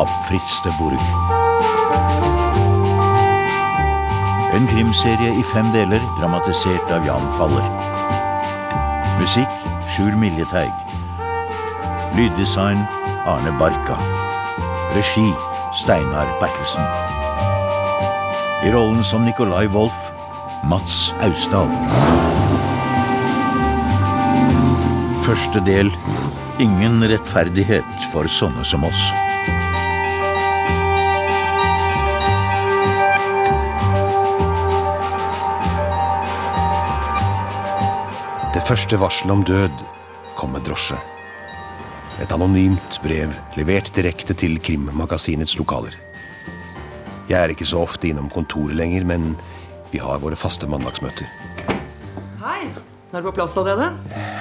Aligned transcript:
Av 0.00 0.08
Fritz 0.24 0.62
de 0.64 0.70
Burg. 0.78 1.00
En 4.56 4.66
krimserie 4.70 5.34
i 5.36 5.42
fem 5.52 5.68
deler, 5.74 6.00
dramatisert 6.16 6.88
av 6.96 7.04
Jan 7.04 7.26
Faller. 7.36 7.66
Musikk 9.18 9.68
Sjur 9.92 10.16
Miljeteig. 10.16 10.72
Lyddesign 12.16 12.80
Arne 13.28 13.52
Barka. 13.60 14.00
Regi 14.96 15.28
Steinar 15.76 16.32
Bertelsen. 16.40 16.88
I 18.64 18.72
rollen 18.72 19.04
som 19.04 19.28
Nicolai 19.28 19.66
Wolff 19.68 20.00
Mats 20.64 21.10
Austdal. 21.20 21.68
Første 25.28 25.60
del 25.68 25.92
Ingen 26.60 27.02
rettferdighet 27.04 28.06
for 28.14 28.28
sånne 28.40 28.64
som 28.64 28.88
oss. 28.88 29.10
Første 38.70 38.98
varselet 39.00 39.32
om 39.34 39.40
død 39.42 39.80
kom 40.38 40.52
med 40.54 40.62
drosje. 40.62 40.94
Et 42.22 42.30
anonymt 42.30 42.98
brev 43.02 43.32
levert 43.58 43.90
direkte 43.96 44.36
til 44.38 44.60
Krimmagasinets 44.62 45.56
lokaler. 45.58 45.96
Jeg 47.26 47.38
er 47.40 47.50
ikke 47.50 47.66
så 47.66 47.80
ofte 47.82 48.06
innom 48.12 48.28
kontoret 48.30 48.76
lenger, 48.78 49.08
men 49.10 49.32
vi 49.90 49.98
har 49.98 50.22
våre 50.22 50.38
faste 50.38 50.68
mandagsmøter. 50.70 51.26
Hei, 52.44 52.70
er 53.10 53.18
du 53.18 53.26
på 53.26 53.34
plass 53.40 53.58
allerede? 53.58 53.90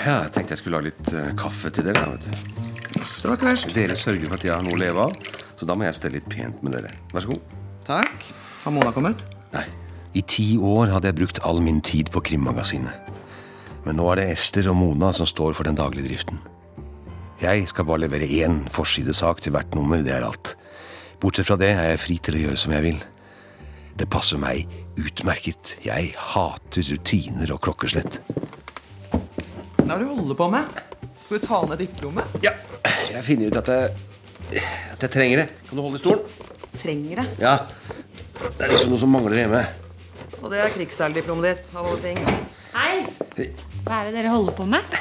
Ja, 0.05 0.19
jeg 0.27 0.35
tenkte 0.35 0.53
jeg 0.53 0.61
skulle 0.61 0.77
lage 0.77 0.91
litt 0.91 1.13
uh, 1.15 1.31
kaffe 1.39 1.73
til 1.73 1.89
dere. 1.89 2.05
vet 2.13 2.29
du. 2.29 2.63
Det 2.99 3.25
var 3.31 3.37
ikke 3.39 3.49
verst. 3.49 3.73
Dere 3.73 3.97
sørger 3.97 4.29
for 4.29 4.37
at 4.37 4.45
jeg 4.45 4.53
har 4.53 4.65
noe 4.67 4.77
å 4.77 4.83
leve 4.83 5.09
av, 5.09 5.37
så 5.57 5.65
da 5.65 5.73
må 5.79 5.89
jeg 5.89 5.97
stelle 5.97 6.19
litt 6.19 6.29
pent 6.29 6.61
med 6.61 6.77
dere. 6.77 6.93
Vær 7.15 7.25
så 7.25 7.33
god. 7.33 7.57
Takk. 7.89 8.29
Har 8.61 8.77
Mona 8.77 8.93
kommet? 8.93 9.25
Nei. 9.57 9.65
I 10.13 10.21
ti 10.21 10.51
år 10.61 10.93
hadde 10.93 11.09
jeg 11.09 11.23
brukt 11.23 11.41
all 11.49 11.65
min 11.65 11.81
tid 11.81 12.13
på 12.13 12.21
Krimmagasinet. 12.29 13.08
Men 13.85 13.99
nå 13.99 14.07
er 14.11 14.21
det 14.21 14.29
Ester 14.33 14.67
og 14.71 14.77
Mona 14.79 15.11
som 15.15 15.27
står 15.29 15.55
for 15.57 15.67
den 15.67 15.77
daglige 15.79 16.09
driften. 16.09 16.41
Jeg 17.39 17.69
skal 17.71 17.87
bare 17.87 18.03
levere 18.03 18.27
én 18.27 18.65
forsidesak 18.73 19.39
til 19.41 19.55
hvert 19.55 19.75
nummer, 19.77 20.01
det 20.03 20.11
er 20.11 20.25
alt. 20.27 20.57
Bortsett 21.23 21.47
fra 21.47 21.55
det 21.59 21.71
er 21.71 21.93
jeg 21.93 22.01
fri 22.03 22.17
til 22.23 22.35
å 22.35 22.43
gjøre 22.43 22.59
som 22.59 22.75
jeg 22.75 22.85
vil. 22.85 22.99
Det 23.99 24.07
passer 24.11 24.39
meg 24.39 24.67
utmerket. 24.99 25.77
Jeg 25.83 26.13
hater 26.33 26.91
rutiner 26.93 27.51
og 27.55 27.61
klokkeslett. 27.63 28.19
Hva 29.11 29.95
er 29.95 30.03
det 30.03 30.05
du 30.05 30.13
holder 30.13 30.37
på 30.39 30.49
med? 30.53 30.79
Skal 31.25 31.39
du 31.39 31.47
ta 31.47 31.61
ned 31.67 31.81
diplomet? 31.83 32.37
Ja, 32.43 32.53
jeg 33.11 33.23
finner 33.27 33.51
ut 33.51 33.59
at 33.59 33.71
jeg, 33.73 34.63
at 34.93 35.07
jeg 35.07 35.13
trenger 35.15 35.43
det. 35.43 35.47
Kan 35.69 35.79
du 35.79 35.83
holde 35.85 35.99
i 35.99 36.03
stolen? 36.03 36.47
Trenger 36.79 37.23
det. 37.23 37.27
Ja. 37.43 37.55
Det 38.39 38.67
er 38.67 38.71
liksom 38.75 38.93
noe 38.93 39.01
som 39.01 39.11
mangler 39.15 39.43
hjemme. 39.43 39.63
Og 40.39 40.47
det 40.53 40.61
er 40.63 40.71
krigsseildiplomet 40.75 41.49
ditt, 41.49 41.73
av 41.75 41.87
alle 41.89 42.03
ting. 42.03 42.23
Hei! 42.75 43.49
Hva 43.89 44.03
er 44.03 44.11
det 44.11 44.19
dere 44.19 44.29
holder 44.29 44.53
på 44.53 44.65
med? 44.69 44.95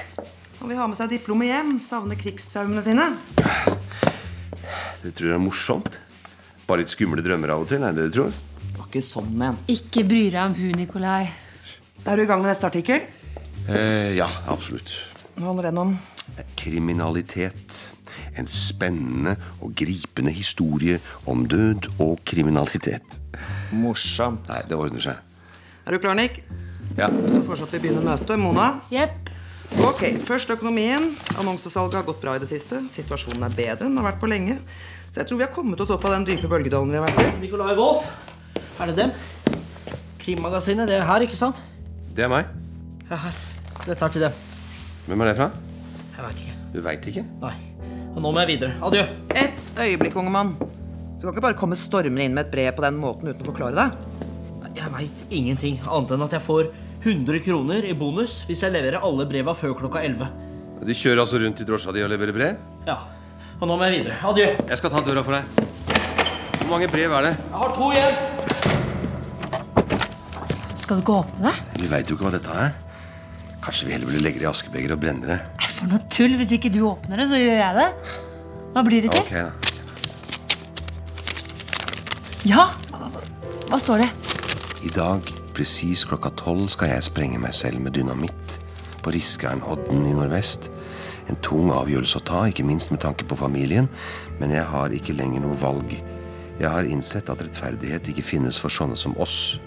Han 0.62 0.70
vil 0.70 0.78
ha 0.81 0.86
med 0.89 0.97
seg 0.97 1.11
diplomet 1.12 1.50
hjem, 1.50 1.75
savner 1.77 2.17
krigstraumene 2.17 2.81
sine. 2.86 3.05
Det 5.03 5.11
tror 5.12 5.27
jeg 5.28 5.34
er 5.36 5.42
morsomt. 5.44 5.98
Bare 6.64 6.81
litt 6.81 6.92
skumle 6.94 7.20
drømmer 7.20 7.50
av 7.53 7.66
og 7.66 7.69
til, 7.69 7.82
er 7.84 7.93
det 7.93 8.06
du 8.09 8.15
tror? 8.15 8.31
Det 8.62 8.78
var 8.78 8.87
ikke 8.87 9.03
sånn 9.04 9.27
men. 9.37 9.59
Ikke 9.69 10.06
bry 10.09 10.22
deg 10.32 10.41
om 10.41 10.54
hun, 10.56 10.72
Nikolai. 10.81 11.27
Er 12.09 12.16
du 12.16 12.22
i 12.25 12.28
gang 12.31 12.41
med 12.41 12.48
neste 12.48 12.65
artikkel? 12.71 13.04
Eh, 13.69 14.15
ja, 14.16 14.28
absolutt. 14.48 14.94
Hva 15.34 15.50
handler 15.50 15.69
den 15.69 15.81
om? 15.82 15.93
Kriminalitet. 16.56 17.91
En 18.41 18.48
spennende 18.48 19.34
og 19.60 19.75
gripende 19.77 20.32
historie 20.32 20.97
om 21.28 21.44
død 21.44 21.91
og 22.06 22.25
kriminalitet. 22.25 23.21
Morsomt. 23.77 24.48
Nei, 24.48 24.62
det 24.65 24.81
ordner 24.81 25.04
seg. 25.10 25.21
Er 25.84 25.93
du 25.93 26.00
klar, 26.00 26.16
Nick? 26.16 26.41
Ja. 26.97 27.09
Så 27.10 27.43
foreslår 27.47 27.75
vi 27.75 27.81
begynner 27.84 28.06
møtet. 28.06 28.38
Mona? 28.41 28.69
Yep. 28.93 29.32
Ok, 29.84 30.00
Først 30.25 30.50
økonomien. 30.50 31.10
Annonsesalget 31.38 31.99
har 32.00 32.06
gått 32.06 32.22
bra 32.22 32.37
i 32.38 32.41
det 32.43 32.49
siste. 32.50 32.81
Situasjonen 32.93 33.44
er 33.44 33.53
bedre 33.59 33.87
enn 33.87 33.93
den 33.94 34.00
har 34.00 34.09
vært 34.12 34.22
på 34.22 34.31
lenge. 34.31 34.56
Så 35.12 35.21
jeg 35.22 35.28
tror 35.28 35.41
vi 35.41 35.44
har 35.47 35.53
kommet 35.53 35.81
oss 35.84 35.93
opp 35.93 36.04
av 36.09 36.16
den 36.16 36.25
dype 36.28 36.48
bølgedalen 36.50 36.91
vi 36.93 36.98
har 37.00 37.04
vært 37.06 37.21
i. 37.27 37.28
Nikolai 37.44 37.75
Wolff. 37.77 38.09
Er 38.81 38.91
det 38.93 38.97
dem? 38.97 39.12
Krimmagasinet. 40.22 40.88
Det 40.88 40.97
er 40.98 41.06
her, 41.09 41.25
ikke 41.27 41.38
sant? 41.38 41.60
Det 42.16 42.25
er 42.27 42.32
meg. 42.32 42.48
Ja, 43.10 43.21
her. 43.27 43.38
Dette 43.84 44.04
er 44.04 44.15
til 44.16 44.25
dem. 44.27 44.41
Hvem 45.09 45.25
er 45.25 45.31
det 45.31 45.37
fra? 45.38 45.50
Jeg 46.16 46.25
veit 46.27 46.43
ikke. 46.43 46.56
Du 46.72 46.81
veit 46.84 47.06
ikke? 47.12 47.25
Nei. 47.44 47.54
Og 48.15 48.22
nå 48.25 48.32
må 48.32 48.43
jeg 48.43 48.50
videre. 48.56 48.75
Adjø. 48.84 49.04
Et 49.38 49.72
øyeblikk, 49.78 50.16
unge 50.19 50.32
mann. 50.34 50.56
Du 51.19 51.27
kan 51.27 51.32
ikke 51.34 51.44
bare 51.48 51.59
komme 51.59 51.77
stormende 51.78 52.25
inn 52.27 52.34
med 52.37 52.47
et 52.47 52.53
brev 52.53 52.72
på 52.77 52.84
den 52.84 52.98
måten 53.00 53.31
uten 53.31 53.44
å 53.44 53.48
forklare 53.48 53.75
deg. 53.78 54.28
Jeg 54.78 54.93
veit 54.94 55.22
ingenting 55.34 55.81
annet 55.91 56.12
enn 56.15 56.22
at 56.22 56.34
jeg 56.37 56.43
får 56.44 56.69
100 57.03 57.41
kroner 57.43 57.87
i 57.87 57.94
bonus 57.99 58.44
hvis 58.47 58.62
jeg 58.62 58.71
leverer 58.75 59.03
alle 59.03 59.25
breva 59.27 59.55
før 59.59 59.75
klokka 59.78 59.99
11. 60.06 60.28
De 60.87 60.94
kjører 60.94 61.21
altså 61.25 61.41
rundt 61.43 61.59
i 61.62 61.66
drosja 61.66 61.91
di 61.94 62.05
og 62.05 62.11
leverer 62.12 62.34
brev? 62.37 62.61
Ja. 62.87 62.99
Og 63.59 63.66
nå 63.66 63.75
må 63.75 63.83
jeg 63.89 63.94
videre. 63.99 64.16
Adjø. 64.22 64.47
Jeg 64.71 64.78
skal 64.78 64.91
ta 64.94 65.03
døra 65.03 65.22
for 65.27 65.34
deg. 65.34 65.43
Hvor 66.61 66.69
mange 66.71 66.87
brev 66.93 67.11
er 67.19 67.22
det? 67.27 67.34
Jeg 67.43 67.59
har 67.62 67.71
to 67.75 67.87
igjen. 67.97 68.15
Skal 70.78 70.95
du 70.95 71.03
ikke 71.03 71.16
åpne 71.25 71.41
det? 71.50 71.56
Vi 71.83 71.91
veit 71.91 72.06
jo 72.06 72.15
ikke 72.15 72.27
hva 72.28 72.34
dette 72.37 72.53
er. 72.66 72.71
Kanskje 73.65 73.89
vi 73.89 73.93
heller 73.97 74.09
ville 74.12 74.22
legge 74.22 74.39
det 74.39 74.47
i 74.47 74.53
askebeger 74.53 74.95
og 74.95 75.03
brenne 75.03 75.27
det. 75.34 75.41
For 75.75 75.91
noe 75.91 76.00
tull. 76.15 76.39
Hvis 76.39 76.55
ikke 76.55 76.71
du 76.75 76.81
åpner 76.87 77.16
det, 77.19 77.27
så 77.33 77.37
gjør 77.43 77.59
jeg 77.65 77.72
det. 77.83 77.89
Hva 78.77 78.81
blir 78.87 79.00
det 79.03 79.10
til? 79.16 79.22
Ok, 79.27 79.33
da. 79.43 79.50
Ja. 82.47 82.71
Hva 83.69 83.78
står 83.83 84.06
det? 84.06 84.10
I 84.87 84.91
dag, 84.94 85.27
presis 85.56 86.05
klokka 86.06 86.31
tolv, 86.39 86.69
skal 86.71 86.93
jeg 86.93 87.06
sprenge 87.09 87.39
meg 87.43 87.55
selv 87.56 87.83
med 87.83 87.97
dynamitt 87.99 88.59
på 89.03 89.11
Riskeren-odden 89.11 90.05
i 90.06 90.12
nordvest. 90.15 90.69
En 91.28 91.39
tung 91.43 91.72
avgjørelse 91.75 92.21
å 92.21 92.27
ta, 92.28 92.44
ikke 92.47 92.66
minst 92.66 92.93
med 92.93 93.03
tanke 93.03 93.27
på 93.27 93.39
familien, 93.39 93.89
men 94.39 94.55
jeg 94.55 94.62
har 94.71 94.94
ikke 94.94 95.16
lenger 95.19 95.43
noe 95.43 95.59
valg. 95.59 95.97
Jeg 96.59 96.71
har 96.71 96.87
innsett 96.87 97.31
at 97.31 97.43
rettferdighet 97.43 98.11
ikke 98.12 98.27
finnes 98.27 98.59
for 98.62 98.71
sånne 98.71 98.99
som 98.99 99.16
oss. 99.19 99.59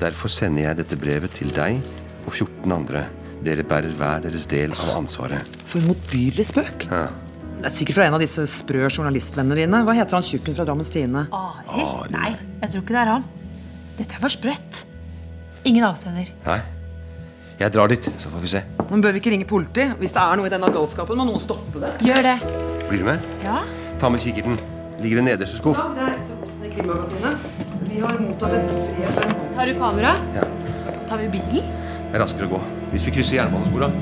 Derfor 0.00 0.32
sender 0.32 0.66
jeg 0.66 0.80
dette 0.80 0.98
brevet 0.98 1.34
til 1.38 1.52
deg 1.54 1.78
og 2.26 2.32
14 2.32 2.74
andre. 2.74 3.04
Dere 3.46 3.66
bærer 3.66 3.94
hver 3.98 4.24
deres 4.26 4.46
del 4.50 4.74
av 4.74 4.96
ansvaret. 4.96 5.58
For 5.66 5.78
en 5.82 5.92
motbydelig 5.92 6.48
spøk. 6.50 6.88
Ja. 6.90 7.08
Det 7.62 7.70
er 7.70 7.76
sikkert 7.76 7.98
fra 8.00 8.08
en 8.08 8.18
av 8.18 8.22
disse 8.22 8.42
sprø 8.50 8.88
journalistvennene 8.88 9.60
dine. 9.62 9.84
Hva 9.86 9.94
heter 9.94 10.18
han 10.18 10.26
tjukken 10.26 10.58
fra 10.58 10.66
Drammens 10.66 10.90
Tidende? 10.90 11.28
Arild? 11.30 12.10
Nei, 12.14 12.32
jeg 12.64 12.74
tror 12.74 12.84
ikke 12.84 12.98
det 12.98 13.02
er 13.04 13.12
han. 13.16 13.30
Dette 13.98 14.16
er 14.16 14.22
for 14.22 14.32
sprøtt. 14.32 14.84
Ingen 15.68 15.84
avsender. 15.86 16.30
Nei? 16.46 16.60
Jeg 17.60 17.70
drar 17.74 17.92
dit, 17.92 18.08
så 18.18 18.30
får 18.32 18.42
vi 18.42 18.50
se. 18.50 18.62
Men 18.90 19.02
bør 19.04 19.14
vi 19.14 19.20
ikke 19.22 19.32
ringe 19.34 19.46
politiet? 19.46 19.94
Hvis 20.00 20.14
det 20.16 20.22
er 20.22 20.38
noe 20.40 20.48
i 20.48 20.52
denne 20.52 20.70
galskapen, 20.74 21.20
må 21.20 21.26
noen 21.28 21.42
stoppe 21.42 21.82
det. 21.82 21.92
Gjør 22.02 22.26
det. 22.26 22.36
Blir 22.88 23.04
du 23.04 23.06
med? 23.06 23.28
Ja? 23.44 23.60
Ta 24.02 24.10
med 24.10 24.24
kikkerten. 24.24 24.58
Ligger 25.02 25.22
i 25.22 25.26
nederste 25.28 25.60
skuff. 25.60 25.78
Ja, 25.78 25.92
det 25.94 26.08
er 26.08 26.16
Ester 26.18 26.66
i 26.66 26.72
Krimmagasinet. 26.72 27.46
Vi 27.86 28.00
har 28.02 28.18
mottatt 28.24 28.56
et 28.56 28.72
brev. 28.72 29.22
Tar 29.54 29.70
du 29.70 29.78
kamera? 29.78 30.16
Ja. 30.34 30.48
Tar 31.06 31.22
vi 31.22 31.30
bilen? 31.36 31.70
Det 32.08 32.18
er 32.18 32.24
raskere 32.24 32.48
å 32.48 32.56
gå. 32.56 32.64
Hvis 32.92 33.06
vi 33.06 33.14
krysser 33.18 33.42
jernbanespora. 33.42 33.92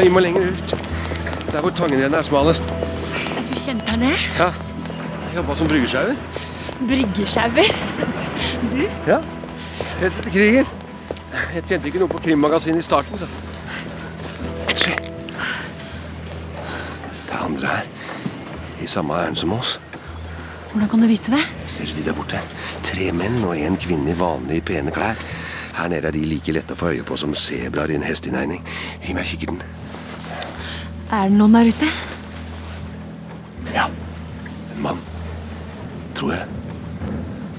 Vi 0.00 0.08
må 0.08 0.20
lenger 0.20 0.40
ut. 0.48 0.76
Der 1.52 1.60
hvor 1.60 1.70
Tangenrennet 1.70 2.18
er 2.18 2.22
smalest. 2.22 2.70
Er 2.70 3.42
du 3.50 3.58
kjent 3.58 3.90
her 3.90 3.96
nede? 3.96 4.16
Ja. 4.38 4.44
Jeg 4.44 5.36
jobba 5.36 5.54
som 5.54 5.68
bryggesjauer. 5.68 6.14
Bryggesjauer. 6.88 7.68
Du? 8.70 8.80
Ja. 9.06 9.18
Rett 10.00 10.16
etter 10.16 10.30
krigen. 10.30 10.70
Jeg 11.54 11.64
tjente 11.66 11.90
ikke 11.90 12.00
noe 12.00 12.08
på 12.08 12.20
krimmagasinet 12.24 12.80
i 12.80 12.86
starten. 12.86 13.20
Så. 13.20 13.28
Se. 14.72 14.94
Det 17.26 17.34
er 17.34 17.44
andre 17.44 17.74
her. 17.74 17.92
I 18.80 18.88
samme 18.88 19.18
ærend 19.20 19.36
som 19.36 19.52
oss. 19.52 19.74
Hvordan 20.72 20.88
kan 20.88 21.04
du 21.04 21.10
vite 21.10 21.34
det? 21.34 21.42
Ser 21.66 21.84
du 21.84 21.92
de 21.98 22.06
der 22.06 22.16
borte? 22.16 22.40
Tre 22.86 23.10
menn 23.12 23.44
og 23.44 23.58
en 23.58 23.76
kvinne 23.76 24.14
i 24.14 24.18
vanlige, 24.18 24.64
pene 24.72 24.96
klær. 24.96 25.20
Her 25.76 25.92
nede 25.92 26.08
er 26.08 26.16
de 26.16 26.24
like 26.24 26.56
lette 26.56 26.72
å 26.72 26.80
få 26.80 26.94
øye 26.94 27.04
på 27.04 27.20
som 27.20 27.36
sebraer 27.36 27.92
i 27.92 28.00
en 28.00 28.08
hesteinnhegning. 28.08 28.64
Gi 29.04 29.12
meg 29.18 29.28
kikkerten. 29.28 29.60
Er 31.10 31.26
det 31.26 31.34
noen 31.34 31.56
der 31.56 31.66
ute? 31.66 31.86
Ja. 33.74 33.88
En 34.76 34.82
mann. 34.84 35.00
Tror 36.14 36.36
jeg. 36.36 36.46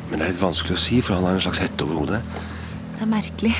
Men 0.07 0.19
det 0.19 0.23
er 0.23 0.31
litt 0.31 0.39
vanskelig 0.41 0.77
å 0.77 0.79
si, 0.79 1.01
for 1.03 1.17
han 1.17 1.27
har 1.27 1.35
en 1.35 1.43
slags 1.43 1.59
hette 1.59 1.83
over 1.83 1.99
hodet. 1.99 2.21
Det 2.95 3.03
er 3.03 3.11
merkelig. 3.11 3.51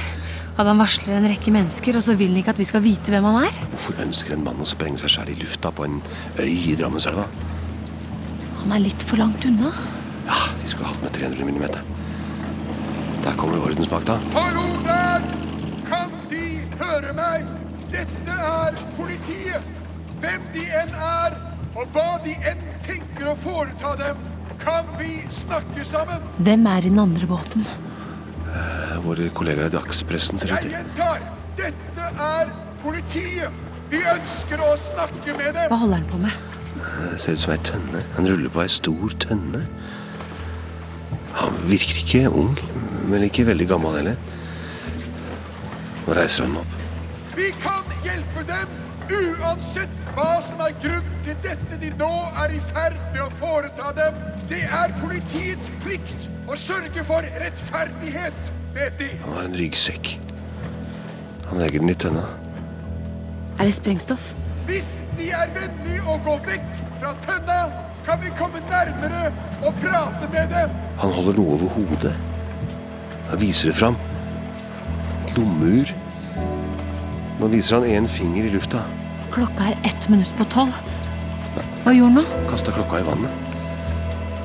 At 0.55 0.67
han 0.67 0.79
varsler 0.79 1.17
en 1.17 1.27
rekke 1.31 1.51
mennesker, 1.51 1.97
og 1.99 2.05
så 2.05 2.15
vil 2.19 2.31
han 2.31 2.39
ikke 2.41 2.53
at 2.53 2.61
vi 2.61 2.67
skal 2.69 2.83
vite 2.85 3.11
hvem 3.11 3.27
han 3.27 3.47
er? 3.49 3.59
Hvorfor 3.73 3.99
ønsker 4.03 4.35
en 4.35 4.45
mann 4.45 4.63
å 4.63 4.67
sprenge 4.67 5.01
seg 5.03 5.11
sjæl 5.15 5.33
i 5.33 5.39
lufta 5.41 5.71
på 5.75 5.87
en 5.87 5.99
øy 6.39 6.51
i 6.51 6.77
Drammenselva? 6.79 7.27
Han 8.61 8.75
er 8.75 8.83
litt 8.85 9.03
for 9.07 9.19
langt 9.19 9.43
unna. 9.47 9.73
Ja, 10.27 10.37
vi 10.61 10.71
skulle 10.71 10.91
hatt 10.91 11.03
med 11.03 11.15
300 11.17 11.47
millimeter. 11.47 11.83
Der 13.25 13.35
kommer 13.39 13.59
ordensmakta. 13.63 14.19
Hallo 14.37 14.65
der! 14.87 15.27
Kan 15.89 16.15
De 16.31 16.45
høre 16.79 17.13
meg? 17.17 17.51
Dette 17.91 18.39
er 18.39 18.81
politiet. 18.95 19.80
Hvem 20.21 20.43
de 20.53 20.65
enn 20.77 20.91
er, 21.01 21.37
og 21.73 21.87
hva 21.95 22.19
de 22.21 22.35
enn 22.45 22.59
tenker 22.85 23.31
å 23.31 23.37
foreta 23.41 23.95
dem, 23.97 24.19
kan 24.61 24.89
vi 24.99 25.15
snakke 25.33 25.85
sammen. 25.87 26.21
Hvem 26.45 26.67
er 26.69 26.85
i 26.85 26.91
den 26.91 27.01
andre 27.01 27.29
båten? 27.29 27.65
Våre 29.01 29.31
kollegaer 29.33 29.71
i 29.71 29.73
dagspressen 29.73 30.37
ser 30.37 30.51
ut 30.51 30.67
Jeg 30.67 30.75
gjentar, 30.75 31.23
dette 31.57 32.09
er 32.27 32.51
politiet. 32.83 33.61
Vi 33.89 34.01
ønsker 34.07 34.61
å 34.61 34.75
snakke 34.79 35.33
med 35.39 35.55
dem. 35.57 35.71
Hva 35.71 35.79
holder 35.81 36.03
han 36.03 36.09
på 36.11 36.19
med? 36.21 36.49
Det 37.11 37.21
ser 37.23 37.39
ut 37.39 37.43
som 37.45 37.55
ei 37.55 37.63
tønne. 37.65 38.03
Han 38.17 38.29
ruller 38.29 38.53
på 38.53 38.61
ei 38.61 38.69
stor 38.71 39.15
tønne. 39.25 39.63
Han 41.39 41.57
virker 41.65 42.03
ikke 42.03 42.23
ung, 42.29 42.53
men 43.09 43.25
ikke 43.25 43.47
veldig 43.49 43.67
gammel 43.73 43.97
heller. 43.97 44.21
Nå 46.05 46.15
reiser 46.17 46.45
han 46.45 46.61
opp. 46.61 46.77
Vi 47.33 47.49
kan 47.63 47.97
hjelpe 48.05 48.45
dem 48.47 48.77
uansett 49.11 50.00
hva 50.15 50.41
som 50.43 50.61
er 50.65 50.75
grunnen 50.81 51.23
til 51.25 51.37
dette 51.43 51.77
de 51.81 51.91
nå 51.99 52.11
er 52.43 52.55
i 52.57 52.59
ferd 52.71 52.97
med 53.13 53.21
å 53.25 53.29
foreta 53.39 53.91
dem. 53.97 54.17
Det 54.49 54.63
er 54.65 54.93
politiets 54.99 55.71
plikt 55.83 56.27
å 56.49 56.57
sørge 56.59 57.03
for 57.07 57.25
rettferdighet, 57.43 58.51
vet 58.75 58.97
de. 58.99 59.09
Han 59.23 59.37
har 59.37 59.47
en 59.49 59.57
ryggsekk. 59.61 60.15
Han 61.49 61.61
legger 61.61 61.83
den 61.83 61.93
i 61.93 61.97
tønna. 62.05 62.25
Er 63.59 63.67
det 63.67 63.75
sprengstoff? 63.77 64.31
Hvis 64.67 64.89
de 65.17 65.31
er 65.35 65.51
vennlige 65.55 66.03
å 66.07 66.17
gå 66.25 66.37
vekk 66.47 66.69
fra 66.99 67.13
tønna, 67.25 67.61
kan 68.05 68.21
vi 68.23 68.31
komme 68.37 68.61
nærmere 68.69 69.27
og 69.61 69.75
prate 69.83 70.29
med 70.31 70.49
dem. 70.53 70.71
Han 71.03 71.13
holder 71.13 71.37
noe 71.37 71.57
over 71.57 71.75
hodet. 71.75 72.15
Han 73.29 73.41
viser 73.41 73.69
det 73.69 73.77
fram. 73.77 73.99
Et 75.27 75.37
lommeur. 75.37 75.93
Nå 77.39 77.49
viser 77.53 77.79
han 77.79 77.87
én 77.87 78.09
finger 78.09 78.49
i 78.49 78.55
lufta. 78.55 78.81
Klokka 79.31 79.69
er 79.71 79.77
ett 79.87 80.09
minutt 80.11 80.31
på 80.37 80.43
tolv. 80.51 80.75
Hva 81.85 81.93
gjorde 81.95 82.11
han 82.11 82.17
nå? 82.19 82.43
Kasta 82.49 82.73
klokka 82.75 82.99
i 82.99 83.05
vannet. 83.07 83.49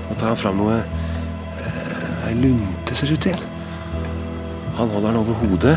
Nå 0.07 0.15
tar 0.15 0.31
han 0.31 0.39
fram 0.39 0.61
noe 0.61 0.77
eh, 0.79 2.29
Ei 2.29 2.35
lunte, 2.39 2.95
ser 2.95 3.11
det 3.11 3.19
ut 3.19 3.25
til. 3.27 3.41
Han 4.77 4.93
holder 4.93 5.09
den 5.11 5.19
over 5.21 5.39
hodet. 5.43 5.77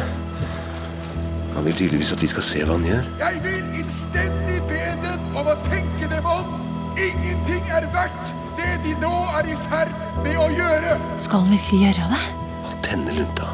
Han 1.56 1.66
vil 1.66 1.78
tydeligvis 1.80 2.14
at 2.14 2.22
vi 2.24 2.30
skal 2.32 2.46
se 2.46 2.62
hva 2.64 2.78
han 2.78 2.86
gjør. 2.86 3.08
Jeg 3.22 3.42
vil 3.46 3.80
innstendig 3.82 4.60
be 4.70 4.84
dem 5.04 5.40
om 5.42 5.50
å 5.50 5.56
tenke 5.66 6.10
dem 6.12 6.30
om. 6.30 6.54
Ingenting 7.00 7.66
er 7.74 7.88
verdt 7.94 8.36
det 8.60 8.76
de 8.84 8.94
nå 9.02 9.14
er 9.40 9.50
i 9.50 9.58
ferd 9.70 9.94
med 10.24 10.38
å 10.38 10.50
gjøre. 10.54 11.00
Skal 11.18 11.46
han 11.46 11.56
virkelig 11.56 11.82
gjøre 11.88 12.12
det? 12.14 12.22
Han 12.68 12.84
tenner 12.86 13.18
lunta 13.22 13.50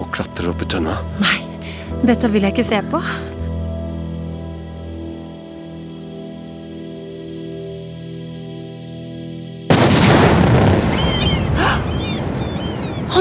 og 0.00 0.08
klatrer 0.14 0.50
opp 0.50 0.64
i 0.64 0.68
tønna. 0.74 0.96
Nei, 1.22 1.38
dette 2.02 2.30
vil 2.32 2.48
jeg 2.48 2.56
ikke 2.56 2.66
se 2.66 2.80
på. 2.90 3.02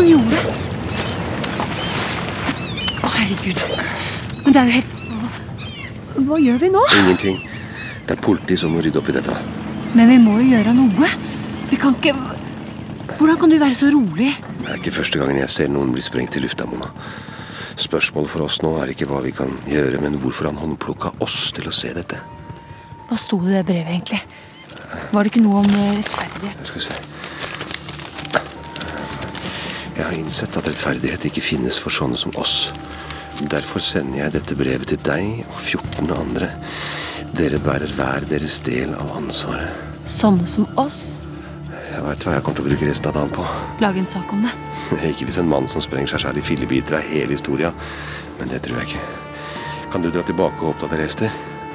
Han 0.02 0.08
gjorde! 0.10 0.38
Å, 3.06 3.10
herregud. 3.20 3.60
Men 4.42 4.56
det 4.56 4.62
er 4.64 4.70
jo 4.72 4.74
helt 4.80 4.96
Hva, 6.26 6.40
gjør 6.42 6.58
vi 6.64 6.70
nå? 6.74 6.82
Ingenting. 6.98 7.38
Det 8.08 8.16
er 8.16 8.24
politi 8.26 8.58
som 8.58 8.74
må 8.74 8.82
rydde 8.82 8.98
opp 8.98 9.12
i 9.12 9.16
dette. 9.20 9.36
Men 9.94 10.10
vi 10.10 10.16
må 10.24 10.40
jo 10.40 10.48
gjøre 10.56 10.74
noe. 10.74 11.12
Vi 11.70 11.78
kan 11.84 11.94
ikke 12.00 12.16
Hvordan 13.12 13.38
kan 13.44 13.54
du 13.54 13.60
være 13.62 13.78
så 13.78 13.92
rolig? 13.94 14.32
Det 14.64 14.72
er 14.72 14.82
ikke 14.82 14.96
første 14.96 15.22
gangen 15.22 15.38
jeg 15.44 15.54
ser 15.54 15.70
noen 15.70 15.94
bli 15.94 16.02
sprengt 16.02 16.40
i 16.40 16.42
lufta, 16.42 16.66
Mona. 16.66 16.90
Spørsmålet 17.78 18.34
for 18.34 18.48
oss 18.48 18.58
nå 18.66 18.74
er 18.82 18.96
ikke 18.96 19.06
hva 19.12 19.22
vi 19.22 19.36
kan 19.38 19.54
gjøre, 19.70 20.02
men 20.02 20.18
hvorfor 20.24 20.50
han 20.50 20.58
håndplukka 20.64 21.14
oss 21.22 21.52
til 21.54 21.70
å 21.70 21.78
se 21.78 21.94
dette. 21.94 22.18
Hva 23.06 23.22
sto 23.22 23.44
det 23.46 23.54
i 23.54 23.58
det 23.60 23.66
brevet, 23.70 23.94
egentlig? 23.94 24.24
Var 25.14 25.22
det 25.22 25.36
ikke 25.36 25.46
noe 25.46 25.62
om 25.62 25.74
eh, 25.76 25.98
rettferdighet? 26.02 26.70
Skal 26.72 26.82
vi 26.82 26.88
se 26.90 27.11
Jeg 30.02 30.10
har 30.10 30.18
innsett 30.18 30.56
at 30.58 30.66
rettferdighet 30.66 31.28
ikke 31.28 31.44
finnes 31.46 31.76
for 31.78 31.94
sånne 31.94 32.18
som 32.18 32.34
oss. 32.42 32.72
Derfor 33.52 33.84
sender 33.86 34.24
jeg 34.24 34.34
dette 34.34 34.56
brevet 34.58 34.90
til 34.90 34.98
deg 35.06 35.44
og 35.44 35.60
14 35.60 36.10
andre. 36.16 36.48
Dere 37.38 37.60
bærer 37.62 37.92
hver 37.94 38.26
deres 38.26 38.56
del 38.66 38.96
av 38.98 39.12
ansvaret. 39.20 39.70
Sånne 40.10 40.48
som 40.50 40.66
oss? 40.82 41.20
Jeg 41.70 42.02
veit 42.02 42.26
hva 42.26 42.34
jeg 42.34 42.44
kommer 42.48 42.58
til 42.58 42.66
å 42.66 42.72
bruke 42.72 42.88
resten 42.90 43.12
av 43.12 43.20
dagen 43.20 43.36
på. 43.36 43.46
Lage 43.84 44.02
en 44.02 44.10
sak 44.10 44.34
om 44.34 44.42
det. 44.42 44.56
Ikke 45.12 45.28
hvis 45.30 45.38
en 45.38 45.52
mann 45.52 45.70
som 45.70 45.86
sprenger 45.86 46.16
seg 46.16 46.24
sjæl 46.26 46.40
i 46.42 46.46
fillebiter 46.50 46.98
er 46.98 47.06
hele 47.12 47.38
historia, 47.38 47.70
men 48.40 48.50
det 48.50 48.64
tror 48.66 48.82
jeg 48.82 48.96
ikke. 48.96 49.04
Kan 49.94 50.02
du 50.02 50.10
dra 50.10 50.24
tilbake 50.26 50.64
og 50.64 50.72
oppdatere 50.72 51.06
Ester? 51.06 51.30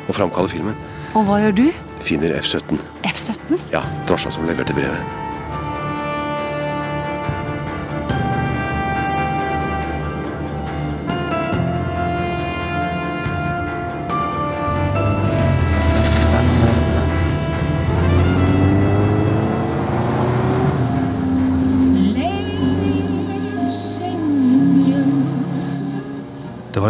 Og 0.08 0.18
framkalle 0.18 0.50
filmen? 0.50 0.74
Og 1.14 1.28
hva 1.30 1.38
gjør 1.44 1.54
du? 1.62 1.64
Finner 2.02 2.34
F-17. 2.40 2.82
F-17? 3.06 3.70
Ja, 3.70 3.84
drosja 4.10 4.34
som 4.34 4.50
leverte 4.50 4.74
brevet. 4.74 5.25